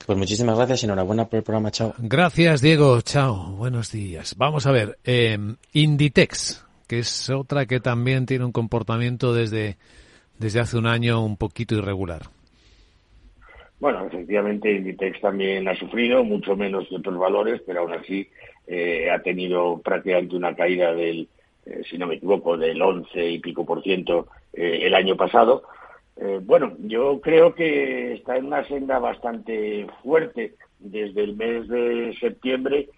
Pues 0.05 0.19
muchísimas 0.19 0.57
gracias 0.59 0.83
y 0.83 0.85
enhorabuena 0.85 1.27
por 1.27 1.39
el 1.39 1.43
programa, 1.43 1.71
chao. 1.71 1.95
Gracias, 1.97 2.61
Diego, 2.61 3.01
chao, 3.01 3.53
buenos 3.53 3.93
días. 3.93 4.35
Vamos 4.37 4.67
a 4.67 4.73
ver, 4.73 4.99
Inditex, 5.73 6.65
que 6.87 6.99
es 6.99 7.31
otra 7.31 7.65
que 7.65 7.81
también 7.81 8.27
tiene 8.27 8.45
un 8.45 8.53
comportamiento 8.53 9.33
desde, 9.33 9.79
desde 10.39 10.61
hace 10.61 10.77
un 10.77 10.87
año 10.87 11.25
un 11.25 11.39
poquito 11.39 11.77
irregular. 11.77 12.36
Bueno, 13.79 14.07
efectivamente 14.07 14.73
Inditex 14.73 15.21
también 15.21 15.69
ha 15.69 15.77
sufrido, 15.77 16.25
mucho 16.25 16.57
menos 16.57 16.89
que 16.89 16.97
otros 16.97 17.19
valores, 17.19 17.61
pero 17.67 17.81
aún 17.81 17.93
así 17.93 18.29
eh, 18.67 19.11
ha 19.11 19.21
tenido 19.21 19.81
prácticamente 19.83 20.35
una 20.35 20.57
caída 20.57 20.95
del, 20.95 21.29
eh, 21.67 21.83
si 21.89 21.99
no 21.99 22.07
me 22.07 22.15
equivoco, 22.15 22.57
del 22.57 22.81
11 22.81 23.31
y 23.31 23.39
pico 23.39 23.67
por 23.67 23.83
ciento 23.83 24.29
eh, 24.55 24.81
el 24.83 24.95
año 24.95 25.17
pasado. 25.17 25.65
bueno, 26.43 26.73
yo 26.79 27.21
creo 27.21 27.55
que 27.55 28.15
está 28.15 28.39
en 28.39 28.47
una 28.47 28.65
senda 28.65 28.99
bastante 28.99 29.87
fuerte 30.03 30.55
desde 30.79 31.25
el 31.25 31.37
mes 31.37 31.69
de 31.69 32.17
septiembre, 32.19 32.89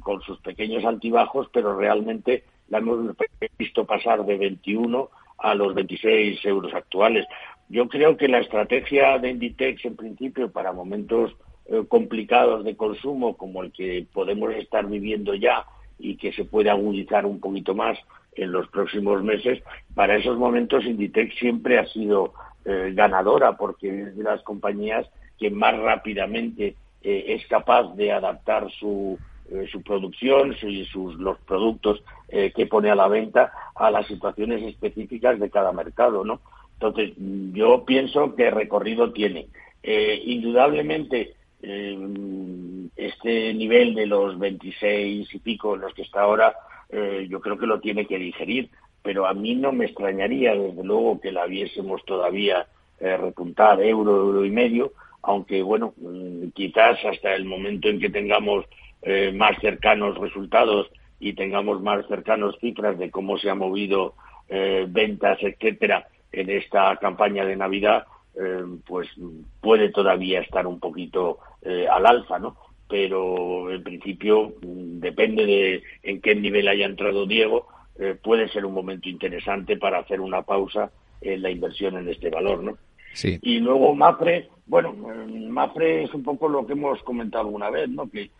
con 0.00 0.20
sus 0.22 0.38
pequeños 0.40 0.84
altibajos, 0.84 1.48
pero 1.52 1.78
realmente 1.78 2.44
la 2.68 2.78
hemos 2.78 3.14
visto 3.58 3.84
pasar 3.84 4.24
de 4.24 4.36
21 4.38 5.10
a 5.38 5.54
los 5.54 5.74
26 5.74 6.44
euros 6.44 6.72
actuales. 6.74 7.26
Yo 7.68 7.88
creo 7.88 8.16
que 8.16 8.28
la 8.28 8.38
estrategia 8.38 9.18
de 9.18 9.30
Inditex, 9.30 9.84
en 9.84 9.96
principio, 9.96 10.50
para 10.50 10.72
momentos 10.72 11.34
eh, 11.66 11.82
complicados 11.88 12.64
de 12.64 12.76
consumo 12.76 13.36
como 13.36 13.62
el 13.62 13.72
que 13.72 14.06
podemos 14.12 14.54
estar 14.54 14.86
viviendo 14.86 15.34
ya 15.34 15.66
y 15.98 16.16
que 16.16 16.32
se 16.32 16.44
puede 16.44 16.70
agudizar 16.70 17.26
un 17.26 17.40
poquito 17.40 17.74
más 17.74 17.98
en 18.36 18.52
los 18.52 18.68
próximos 18.68 19.22
meses, 19.22 19.62
para 19.94 20.16
esos 20.16 20.36
momentos 20.38 20.84
Inditex 20.84 21.34
siempre 21.36 21.78
ha 21.78 21.86
sido 21.86 22.34
eh, 22.64 22.92
ganadora 22.94 23.56
porque 23.56 24.02
es 24.02 24.16
de 24.16 24.22
las 24.22 24.42
compañías 24.42 25.06
que 25.38 25.50
más 25.50 25.76
rápidamente 25.78 26.76
eh, 27.02 27.24
es 27.28 27.46
capaz 27.46 27.94
de 27.94 28.12
adaptar 28.12 28.70
su, 28.78 29.18
su 29.70 29.82
producción 29.82 30.54
y 30.62 30.84
sus, 30.86 31.14
los 31.16 31.38
productos 31.40 32.02
que 32.28 32.66
pone 32.66 32.90
a 32.90 32.94
la 32.94 33.08
venta 33.08 33.52
a 33.74 33.90
las 33.90 34.06
situaciones 34.06 34.62
específicas 34.62 35.38
de 35.38 35.50
cada 35.50 35.72
mercado, 35.72 36.24
¿no? 36.24 36.40
Entonces, 36.78 37.12
yo 37.16 37.84
pienso 37.84 38.34
que 38.34 38.50
recorrido 38.50 39.12
tiene. 39.12 39.48
Eh, 39.82 40.20
indudablemente, 40.26 41.34
eh, 41.62 41.98
este 42.96 43.54
nivel 43.54 43.94
de 43.94 44.06
los 44.06 44.38
26 44.38 45.34
y 45.34 45.38
pico 45.38 45.74
en 45.74 45.82
los 45.82 45.94
que 45.94 46.02
está 46.02 46.20
ahora, 46.22 46.54
eh, 46.90 47.26
yo 47.30 47.40
creo 47.40 47.56
que 47.58 47.66
lo 47.66 47.80
tiene 47.80 48.06
que 48.06 48.18
digerir, 48.18 48.68
pero 49.02 49.26
a 49.26 49.32
mí 49.32 49.54
no 49.54 49.72
me 49.72 49.86
extrañaría, 49.86 50.54
desde 50.54 50.84
luego, 50.84 51.20
que 51.20 51.32
la 51.32 51.46
viésemos 51.46 52.04
todavía 52.04 52.66
repuntar 52.98 53.82
euro, 53.82 54.16
euro 54.16 54.44
y 54.44 54.50
medio, 54.50 54.92
aunque, 55.22 55.62
bueno, 55.62 55.92
mm, 55.98 56.48
quizás 56.54 56.98
hasta 57.04 57.34
el 57.34 57.44
momento 57.44 57.88
en 57.88 58.00
que 58.00 58.08
tengamos 58.08 58.64
más 59.34 59.56
cercanos 59.60 60.18
resultados 60.18 60.90
y 61.20 61.34
tengamos 61.34 61.80
más 61.80 62.06
cercanos 62.08 62.56
cifras 62.60 62.98
de 62.98 63.10
cómo 63.10 63.38
se 63.38 63.50
han 63.50 63.58
movido 63.58 64.14
ventas, 64.48 65.38
etcétera, 65.40 66.08
en 66.32 66.50
esta 66.50 66.96
campaña 66.96 67.44
de 67.44 67.56
Navidad, 67.56 68.04
eh, 68.38 68.64
pues 68.86 69.08
puede 69.62 69.90
todavía 69.90 70.40
estar 70.40 70.66
un 70.66 70.78
poquito 70.78 71.38
eh, 71.62 71.86
al 71.90 72.04
alza, 72.04 72.38
¿no? 72.38 72.56
Pero 72.86 73.72
en 73.72 73.82
principio 73.82 74.52
mm, 74.60 75.00
depende 75.00 75.46
de 75.46 75.82
en 76.02 76.20
qué 76.20 76.34
nivel 76.34 76.68
haya 76.68 76.84
entrado 76.84 77.26
Diego, 77.26 77.66
eh, 77.98 78.14
puede 78.22 78.48
ser 78.48 78.66
un 78.66 78.74
momento 78.74 79.08
interesante 79.08 79.78
para 79.78 80.00
hacer 80.00 80.20
una 80.20 80.42
pausa 80.42 80.90
en 81.22 81.40
la 81.40 81.50
inversión 81.50 81.96
en 81.96 82.08
este 82.10 82.28
valor, 82.28 82.62
¿no? 82.62 82.76
Sí. 83.14 83.38
Y 83.40 83.60
luego 83.60 83.94
Mafre, 83.94 84.50
bueno, 84.66 84.92
Mafre 84.92 86.04
es 86.04 86.12
un 86.12 86.22
poco 86.22 86.46
lo 86.46 86.66
que 86.66 86.74
hemos 86.74 87.02
comentado 87.04 87.46
alguna 87.46 87.70
vez, 87.70 87.88
¿no? 87.88 88.10
Que 88.10 88.30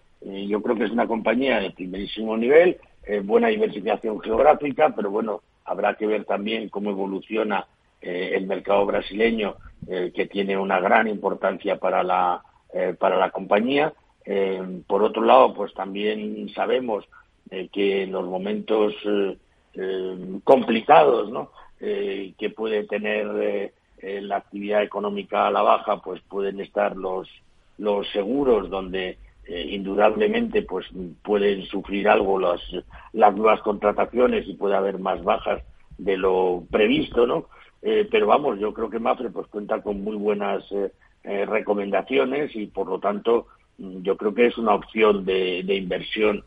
yo 0.48 0.60
creo 0.62 0.76
que 0.76 0.84
es 0.84 0.90
una 0.90 1.06
compañía 1.06 1.60
de 1.60 1.70
primerísimo 1.70 2.36
nivel, 2.36 2.78
buena 3.22 3.48
diversificación 3.48 4.20
geográfica, 4.20 4.92
pero 4.94 5.10
bueno, 5.10 5.42
habrá 5.64 5.94
que 5.94 6.06
ver 6.06 6.24
también 6.24 6.68
cómo 6.68 6.90
evoluciona 6.90 7.66
eh, 8.00 8.32
el 8.34 8.46
mercado 8.46 8.86
brasileño, 8.86 9.56
eh, 9.88 10.12
que 10.14 10.26
tiene 10.26 10.56
una 10.56 10.80
gran 10.80 11.08
importancia 11.08 11.76
para 11.78 12.02
la, 12.02 12.42
eh, 12.72 12.94
para 12.98 13.16
la 13.16 13.30
compañía. 13.30 13.92
por 14.86 15.02
otro 15.04 15.22
lado, 15.22 15.54
pues 15.54 15.72
también 15.74 16.48
sabemos 16.52 17.04
que 17.72 18.02
en 18.02 18.10
los 18.10 18.26
momentos 18.26 18.92
complicados 20.42 21.30
¿no? 21.30 21.52
que 21.78 22.52
puede 22.56 22.84
tener 22.88 23.72
eh, 23.98 24.20
la 24.20 24.36
actividad 24.36 24.82
económica 24.82 25.46
a 25.46 25.50
la 25.50 25.62
baja, 25.62 26.02
pues 26.02 26.20
pueden 26.28 26.60
estar 26.60 26.96
los, 26.96 27.28
los 27.78 28.10
seguros 28.10 28.68
donde 28.68 29.16
eh, 29.48 29.68
indudablemente 29.70 30.62
pues 30.62 30.86
pueden 31.22 31.64
sufrir 31.66 32.08
algo 32.08 32.38
las, 32.38 32.60
las 33.12 33.34
nuevas 33.34 33.60
contrataciones 33.60 34.46
y 34.48 34.54
puede 34.54 34.74
haber 34.74 34.98
más 34.98 35.22
bajas 35.22 35.62
de 35.98 36.16
lo 36.16 36.64
previsto, 36.70 37.26
¿no? 37.26 37.46
Eh, 37.82 38.08
pero 38.10 38.26
vamos, 38.26 38.58
yo 38.58 38.74
creo 38.74 38.90
que 38.90 38.98
Mafre 38.98 39.30
pues 39.30 39.46
cuenta 39.46 39.82
con 39.82 40.02
muy 40.02 40.16
buenas 40.16 40.64
recomendaciones 41.22 42.54
y 42.54 42.66
por 42.66 42.86
lo 42.86 43.00
tanto 43.00 43.48
mm, 43.78 44.02
yo 44.02 44.16
creo 44.16 44.32
que 44.32 44.46
es 44.46 44.58
una 44.58 44.74
opción 44.74 45.24
de, 45.24 45.62
de 45.64 45.74
inversión 45.74 46.44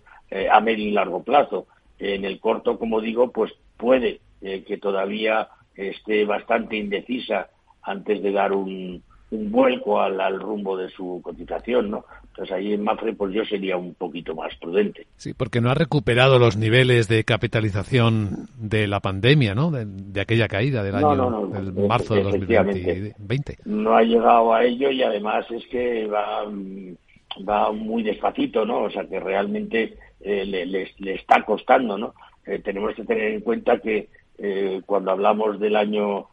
a 0.52 0.62
medio 0.62 0.86
y 0.86 0.92
largo 0.92 1.24
plazo. 1.24 1.68
En 1.98 2.24
el 2.24 2.40
corto, 2.40 2.78
como 2.78 3.02
digo, 3.02 3.32
pues 3.32 3.52
puede 3.78 4.22
que 4.42 4.78
todavía 4.78 5.50
esté 5.76 6.24
bastante 6.24 6.78
indecisa 6.78 7.50
antes 7.82 8.22
de 8.22 8.32
dar 8.32 8.54
un, 8.54 9.04
un 9.32 9.52
vuelco 9.52 10.02
al, 10.02 10.40
rumbo 10.40 10.76
de 10.76 10.90
su 10.90 11.22
cotización, 11.24 11.92
¿no? 11.92 12.06
Entonces 12.30 12.56
ahí 12.56 12.74
en 12.74 12.84
Mafre 12.84 13.14
pues 13.14 13.34
yo 13.34 13.46
sería 13.46 13.78
un 13.78 13.94
poquito 13.94 14.34
más 14.34 14.56
prudente. 14.56 15.06
Sí, 15.18 15.34
porque 15.34 15.62
no 15.62 15.70
ha 15.70 15.76
recuperado 15.76 16.40
los 16.40 16.58
niveles 16.58 17.08
de 17.08 17.24
capitalización 17.24 18.48
de 18.58 18.88
la 18.88 19.00
pandemia, 19.02 19.54
¿no? 19.54 19.72
De, 19.72 20.22
aquella 20.22 20.48
caída 20.48 20.84
del 20.84 20.96
año, 20.96 21.48
del 21.48 21.74
marzo 21.74 22.16
de 22.16 22.24
2020. 22.24 23.60
No 23.66 23.96
ha 23.96 24.04
llegado 24.04 24.54
a 24.54 24.64
ello 24.64 24.90
y 24.90 25.04
además 25.04 25.46
es 25.52 25.66
que 25.68 26.08
va, 26.08 26.46
va 27.48 27.72
muy 27.72 28.04
despacito, 28.04 28.66
¿no? 28.66 28.84
O 28.84 28.90
sea 28.90 29.06
que 29.06 29.20
realmente 29.20 29.96
eh, 30.22 30.46
le, 30.46 30.66
le, 30.66 31.14
está 31.14 31.44
costando, 31.46 31.98
¿no? 31.98 32.14
Eh, 32.46 32.60
tenemos 32.60 32.96
que 32.96 33.04
tener 33.04 33.32
en 33.34 33.42
cuenta 33.42 33.80
que 33.80 34.10
eh, 34.38 34.82
cuando 34.86 35.12
hablamos 35.12 35.60
del 35.60 35.76
año 35.76 36.28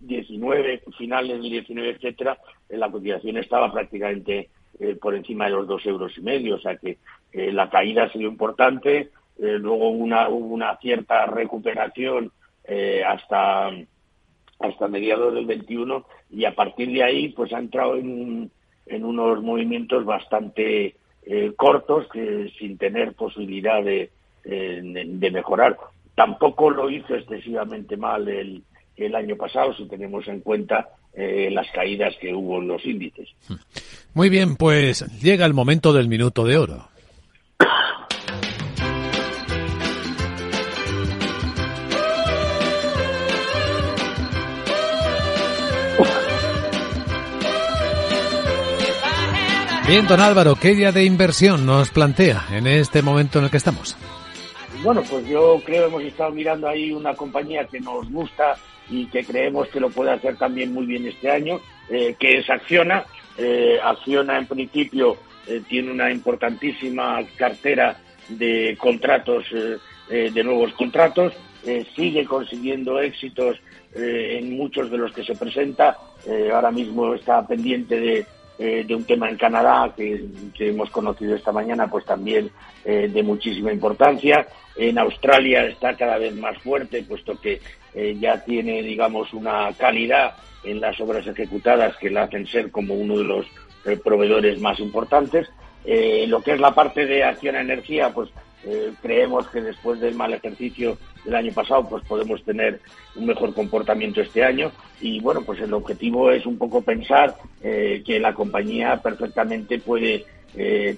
19, 0.00 0.82
finales 0.96 1.40
del 1.40 1.50
19, 1.50 1.90
etcétera, 1.90 2.38
eh, 2.68 2.76
la 2.76 2.90
cotización 2.90 3.38
estaba 3.38 3.72
prácticamente 3.72 4.50
eh, 4.78 4.96
por 5.00 5.14
encima 5.14 5.46
de 5.46 5.52
los 5.52 5.66
dos 5.66 5.84
euros 5.86 6.16
y 6.18 6.20
medio, 6.20 6.56
o 6.56 6.60
sea 6.60 6.76
que 6.76 6.98
la 7.32 7.68
caída 7.68 8.04
ha 8.04 8.12
sido 8.12 8.30
importante, 8.30 9.10
luego 9.36 9.90
una, 9.90 10.30
hubo 10.30 10.54
una 10.54 10.74
cierta 10.78 11.26
recuperación 11.26 12.32
hasta 13.06 13.70
hasta 14.58 14.88
mediados 14.88 15.34
del 15.34 15.44
21 15.44 16.06
y 16.30 16.46
a 16.46 16.54
partir 16.54 16.90
de 16.92 17.02
ahí 17.02 17.28
pues 17.28 17.52
ha 17.52 17.58
entrado 17.58 17.96
en, 17.96 18.50
en 18.86 19.04
unos 19.04 19.42
movimientos 19.42 20.06
bastante 20.06 20.96
cortos 21.56 22.08
que 22.10 22.50
sin 22.58 22.78
tener 22.78 23.12
posibilidad 23.12 23.84
de, 23.84 24.10
de 24.44 25.30
mejorar. 25.30 25.76
Tampoco 26.14 26.70
lo 26.70 26.88
hizo 26.88 27.14
excesivamente 27.14 27.98
mal 27.98 28.26
el, 28.28 28.62
el 28.96 29.14
año 29.14 29.36
pasado, 29.36 29.74
si 29.74 29.86
tenemos 29.86 30.26
en 30.28 30.40
cuenta 30.40 30.88
eh, 31.12 31.50
las 31.50 31.70
caídas 31.70 32.14
que 32.20 32.32
hubo 32.32 32.58
en 32.58 32.68
los 32.68 32.84
índices. 32.84 33.28
Muy 34.14 34.28
bien, 34.28 34.56
pues 34.56 35.04
llega 35.22 35.46
el 35.46 35.54
momento 35.54 35.92
del 35.92 36.08
minuto 36.08 36.44
de 36.44 36.56
oro. 36.56 36.88
Bien, 49.86 50.04
don 50.08 50.20
Álvaro, 50.20 50.56
¿qué 50.60 50.74
día 50.74 50.90
de 50.90 51.04
inversión 51.04 51.64
nos 51.64 51.90
plantea 51.90 52.44
en 52.50 52.66
este 52.66 53.02
momento 53.02 53.38
en 53.38 53.44
el 53.44 53.50
que 53.52 53.58
estamos? 53.58 53.96
Bueno, 54.82 55.00
pues 55.08 55.24
yo 55.28 55.60
creo 55.64 55.86
hemos 55.86 56.02
estado 56.02 56.32
mirando 56.32 56.66
ahí 56.66 56.90
una 56.90 57.14
compañía 57.14 57.64
que 57.66 57.78
nos 57.78 58.10
gusta 58.10 58.56
y 58.88 59.06
que 59.06 59.24
creemos 59.24 59.68
que 59.68 59.80
lo 59.80 59.90
puede 59.90 60.12
hacer 60.12 60.36
también 60.36 60.72
muy 60.72 60.86
bien 60.86 61.06
este 61.06 61.30
año, 61.30 61.60
eh, 61.88 62.16
que 62.18 62.38
es 62.38 62.50
Acciona. 62.50 63.04
Eh, 63.38 63.78
Acciona 63.82 64.38
en 64.38 64.46
principio 64.46 65.16
eh, 65.46 65.62
tiene 65.68 65.90
una 65.90 66.10
importantísima 66.10 67.20
cartera 67.36 67.96
de 68.28 68.76
contratos, 68.78 69.44
de 70.08 70.44
nuevos 70.44 70.72
contratos, 70.72 71.32
sigue 71.94 72.24
consiguiendo 72.24 73.00
éxitos 73.00 73.56
en 73.94 74.56
muchos 74.56 74.90
de 74.90 74.98
los 74.98 75.12
que 75.12 75.22
se 75.22 75.36
presenta. 75.36 75.96
ahora 76.52 76.72
mismo 76.72 77.14
está 77.14 77.46
pendiente 77.46 78.00
de, 78.00 78.26
de 78.58 78.94
un 78.94 79.04
tema 79.04 79.28
en 79.28 79.36
Canadá 79.36 79.92
que, 79.94 80.24
hemos 80.58 80.90
conocido 80.90 81.34
esta 81.34 81.52
mañana, 81.52 81.88
pues 81.88 82.04
también 82.04 82.50
de 82.84 83.22
muchísima 83.22 83.72
importancia. 83.72 84.46
En 84.76 84.98
Australia 84.98 85.64
está 85.66 85.94
cada 85.94 86.18
vez 86.18 86.34
más 86.34 86.56
fuerte, 86.58 87.02
puesto 87.02 87.40
que 87.40 87.60
eh, 87.94 88.14
ya 88.20 88.44
tiene, 88.44 88.82
digamos, 88.82 89.32
una 89.32 89.72
calidad 89.72 90.34
en 90.62 90.80
las 90.82 91.00
obras 91.00 91.26
ejecutadas 91.26 91.96
que 91.96 92.10
la 92.10 92.24
hacen 92.24 92.46
ser 92.46 92.70
como 92.70 92.92
uno 92.92 93.16
de 93.16 93.24
los 93.24 93.46
eh, 93.86 93.96
proveedores 93.96 94.60
más 94.60 94.78
importantes. 94.80 95.48
Eh, 95.86 96.26
lo 96.28 96.42
que 96.42 96.52
es 96.52 96.60
la 96.60 96.74
parte 96.74 97.06
de 97.06 97.24
acción 97.24 97.56
a 97.56 97.62
energía, 97.62 98.12
pues 98.12 98.28
creemos 99.02 99.46
que 99.48 99.60
después 99.60 100.00
del 100.00 100.14
mal 100.14 100.32
ejercicio 100.32 100.98
del 101.24 101.34
año 101.34 101.52
pasado, 101.52 101.88
pues 101.88 102.04
podemos 102.04 102.42
tener 102.44 102.80
un 103.14 103.26
mejor 103.26 103.54
comportamiento 103.54 104.20
este 104.20 104.44
año. 104.44 104.72
Y 105.00 105.20
bueno, 105.20 105.42
pues 105.42 105.60
el 105.60 105.72
objetivo 105.74 106.30
es 106.30 106.46
un 106.46 106.58
poco 106.58 106.82
pensar 106.82 107.36
que 107.60 108.18
la 108.20 108.34
compañía 108.34 109.00
perfectamente 109.02 109.78
puede 109.78 110.24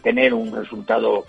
tener 0.03 0.35
un 0.35 0.55
resultado 0.55 1.25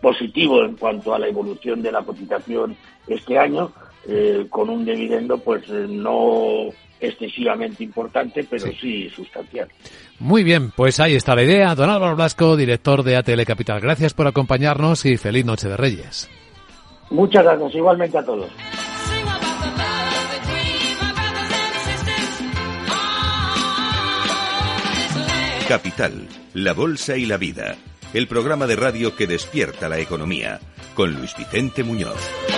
positivo 0.00 0.64
en 0.64 0.76
cuanto 0.76 1.14
a 1.14 1.18
la 1.18 1.28
evolución 1.28 1.82
de 1.82 1.92
la 1.92 2.02
cotización 2.02 2.76
este 3.06 3.38
año 3.38 3.72
eh, 4.06 4.46
con 4.48 4.70
un 4.70 4.84
dividendo 4.84 5.38
pues 5.38 5.62
eh, 5.68 5.86
no 5.88 6.68
excesivamente 7.00 7.84
importante, 7.84 8.44
pero 8.48 8.66
sí. 8.80 9.08
sustancial. 9.10 9.68
Muy 10.18 10.42
bien, 10.42 10.72
pues 10.72 10.98
ahí 11.00 11.14
está 11.14 11.34
la 11.34 11.44
idea. 11.44 11.74
Don 11.74 11.90
Álvaro 11.90 12.16
Blasco, 12.16 12.56
director 12.56 13.02
de 13.02 13.16
ATL 13.16 13.42
Capital. 13.44 13.80
Gracias 13.80 14.14
por 14.14 14.26
acompañarnos 14.26 15.04
y 15.06 15.16
feliz 15.16 15.44
Noche 15.44 15.68
de 15.68 15.76
Reyes. 15.76 16.28
Muchas 17.10 17.44
gracias, 17.44 17.74
igualmente 17.74 18.18
a 18.18 18.24
todos. 18.24 18.50
Capital, 25.68 26.26
la 26.54 26.72
Bolsa 26.72 27.16
y 27.18 27.26
la 27.26 27.36
Vida. 27.36 27.76
El 28.14 28.26
programa 28.26 28.66
de 28.66 28.74
radio 28.74 29.14
que 29.14 29.26
despierta 29.26 29.90
la 29.90 29.98
economía. 29.98 30.60
Con 30.94 31.12
Luis 31.12 31.36
Vicente 31.36 31.84
Muñoz. 31.84 32.57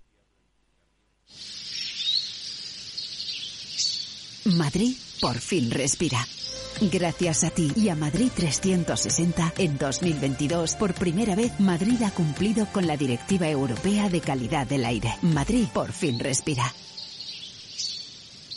Madrid 4.45 4.95
por 5.19 5.37
fin 5.37 5.69
respira. 5.69 6.25
Gracias 6.81 7.43
a 7.43 7.51
ti 7.51 7.71
y 7.75 7.89
a 7.89 7.95
Madrid 7.95 8.31
360, 8.35 9.53
en 9.57 9.77
2022, 9.77 10.75
por 10.75 10.95
primera 10.95 11.35
vez, 11.35 11.59
Madrid 11.59 12.01
ha 12.03 12.11
cumplido 12.11 12.65
con 12.67 12.87
la 12.87 12.97
Directiva 12.97 13.47
Europea 13.47 14.09
de 14.09 14.19
Calidad 14.19 14.65
del 14.65 14.85
Aire. 14.85 15.13
Madrid 15.21 15.65
por 15.71 15.91
fin 15.91 16.17
respira. 16.17 16.73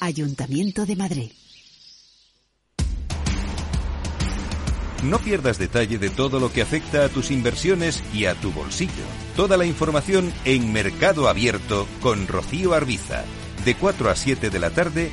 Ayuntamiento 0.00 0.86
de 0.86 0.96
Madrid. 0.96 1.30
No 5.02 5.18
pierdas 5.18 5.58
detalle 5.58 5.98
de 5.98 6.08
todo 6.08 6.40
lo 6.40 6.50
que 6.50 6.62
afecta 6.62 7.04
a 7.04 7.08
tus 7.10 7.30
inversiones 7.30 8.02
y 8.14 8.24
a 8.24 8.34
tu 8.34 8.52
bolsillo. 8.52 9.04
Toda 9.36 9.58
la 9.58 9.66
información 9.66 10.32
en 10.46 10.72
Mercado 10.72 11.28
Abierto 11.28 11.86
con 12.00 12.26
Rocío 12.26 12.72
Arbiza, 12.72 13.24
de 13.66 13.74
4 13.74 14.08
a 14.08 14.16
7 14.16 14.48
de 14.48 14.58
la 14.58 14.70
tarde 14.70 15.12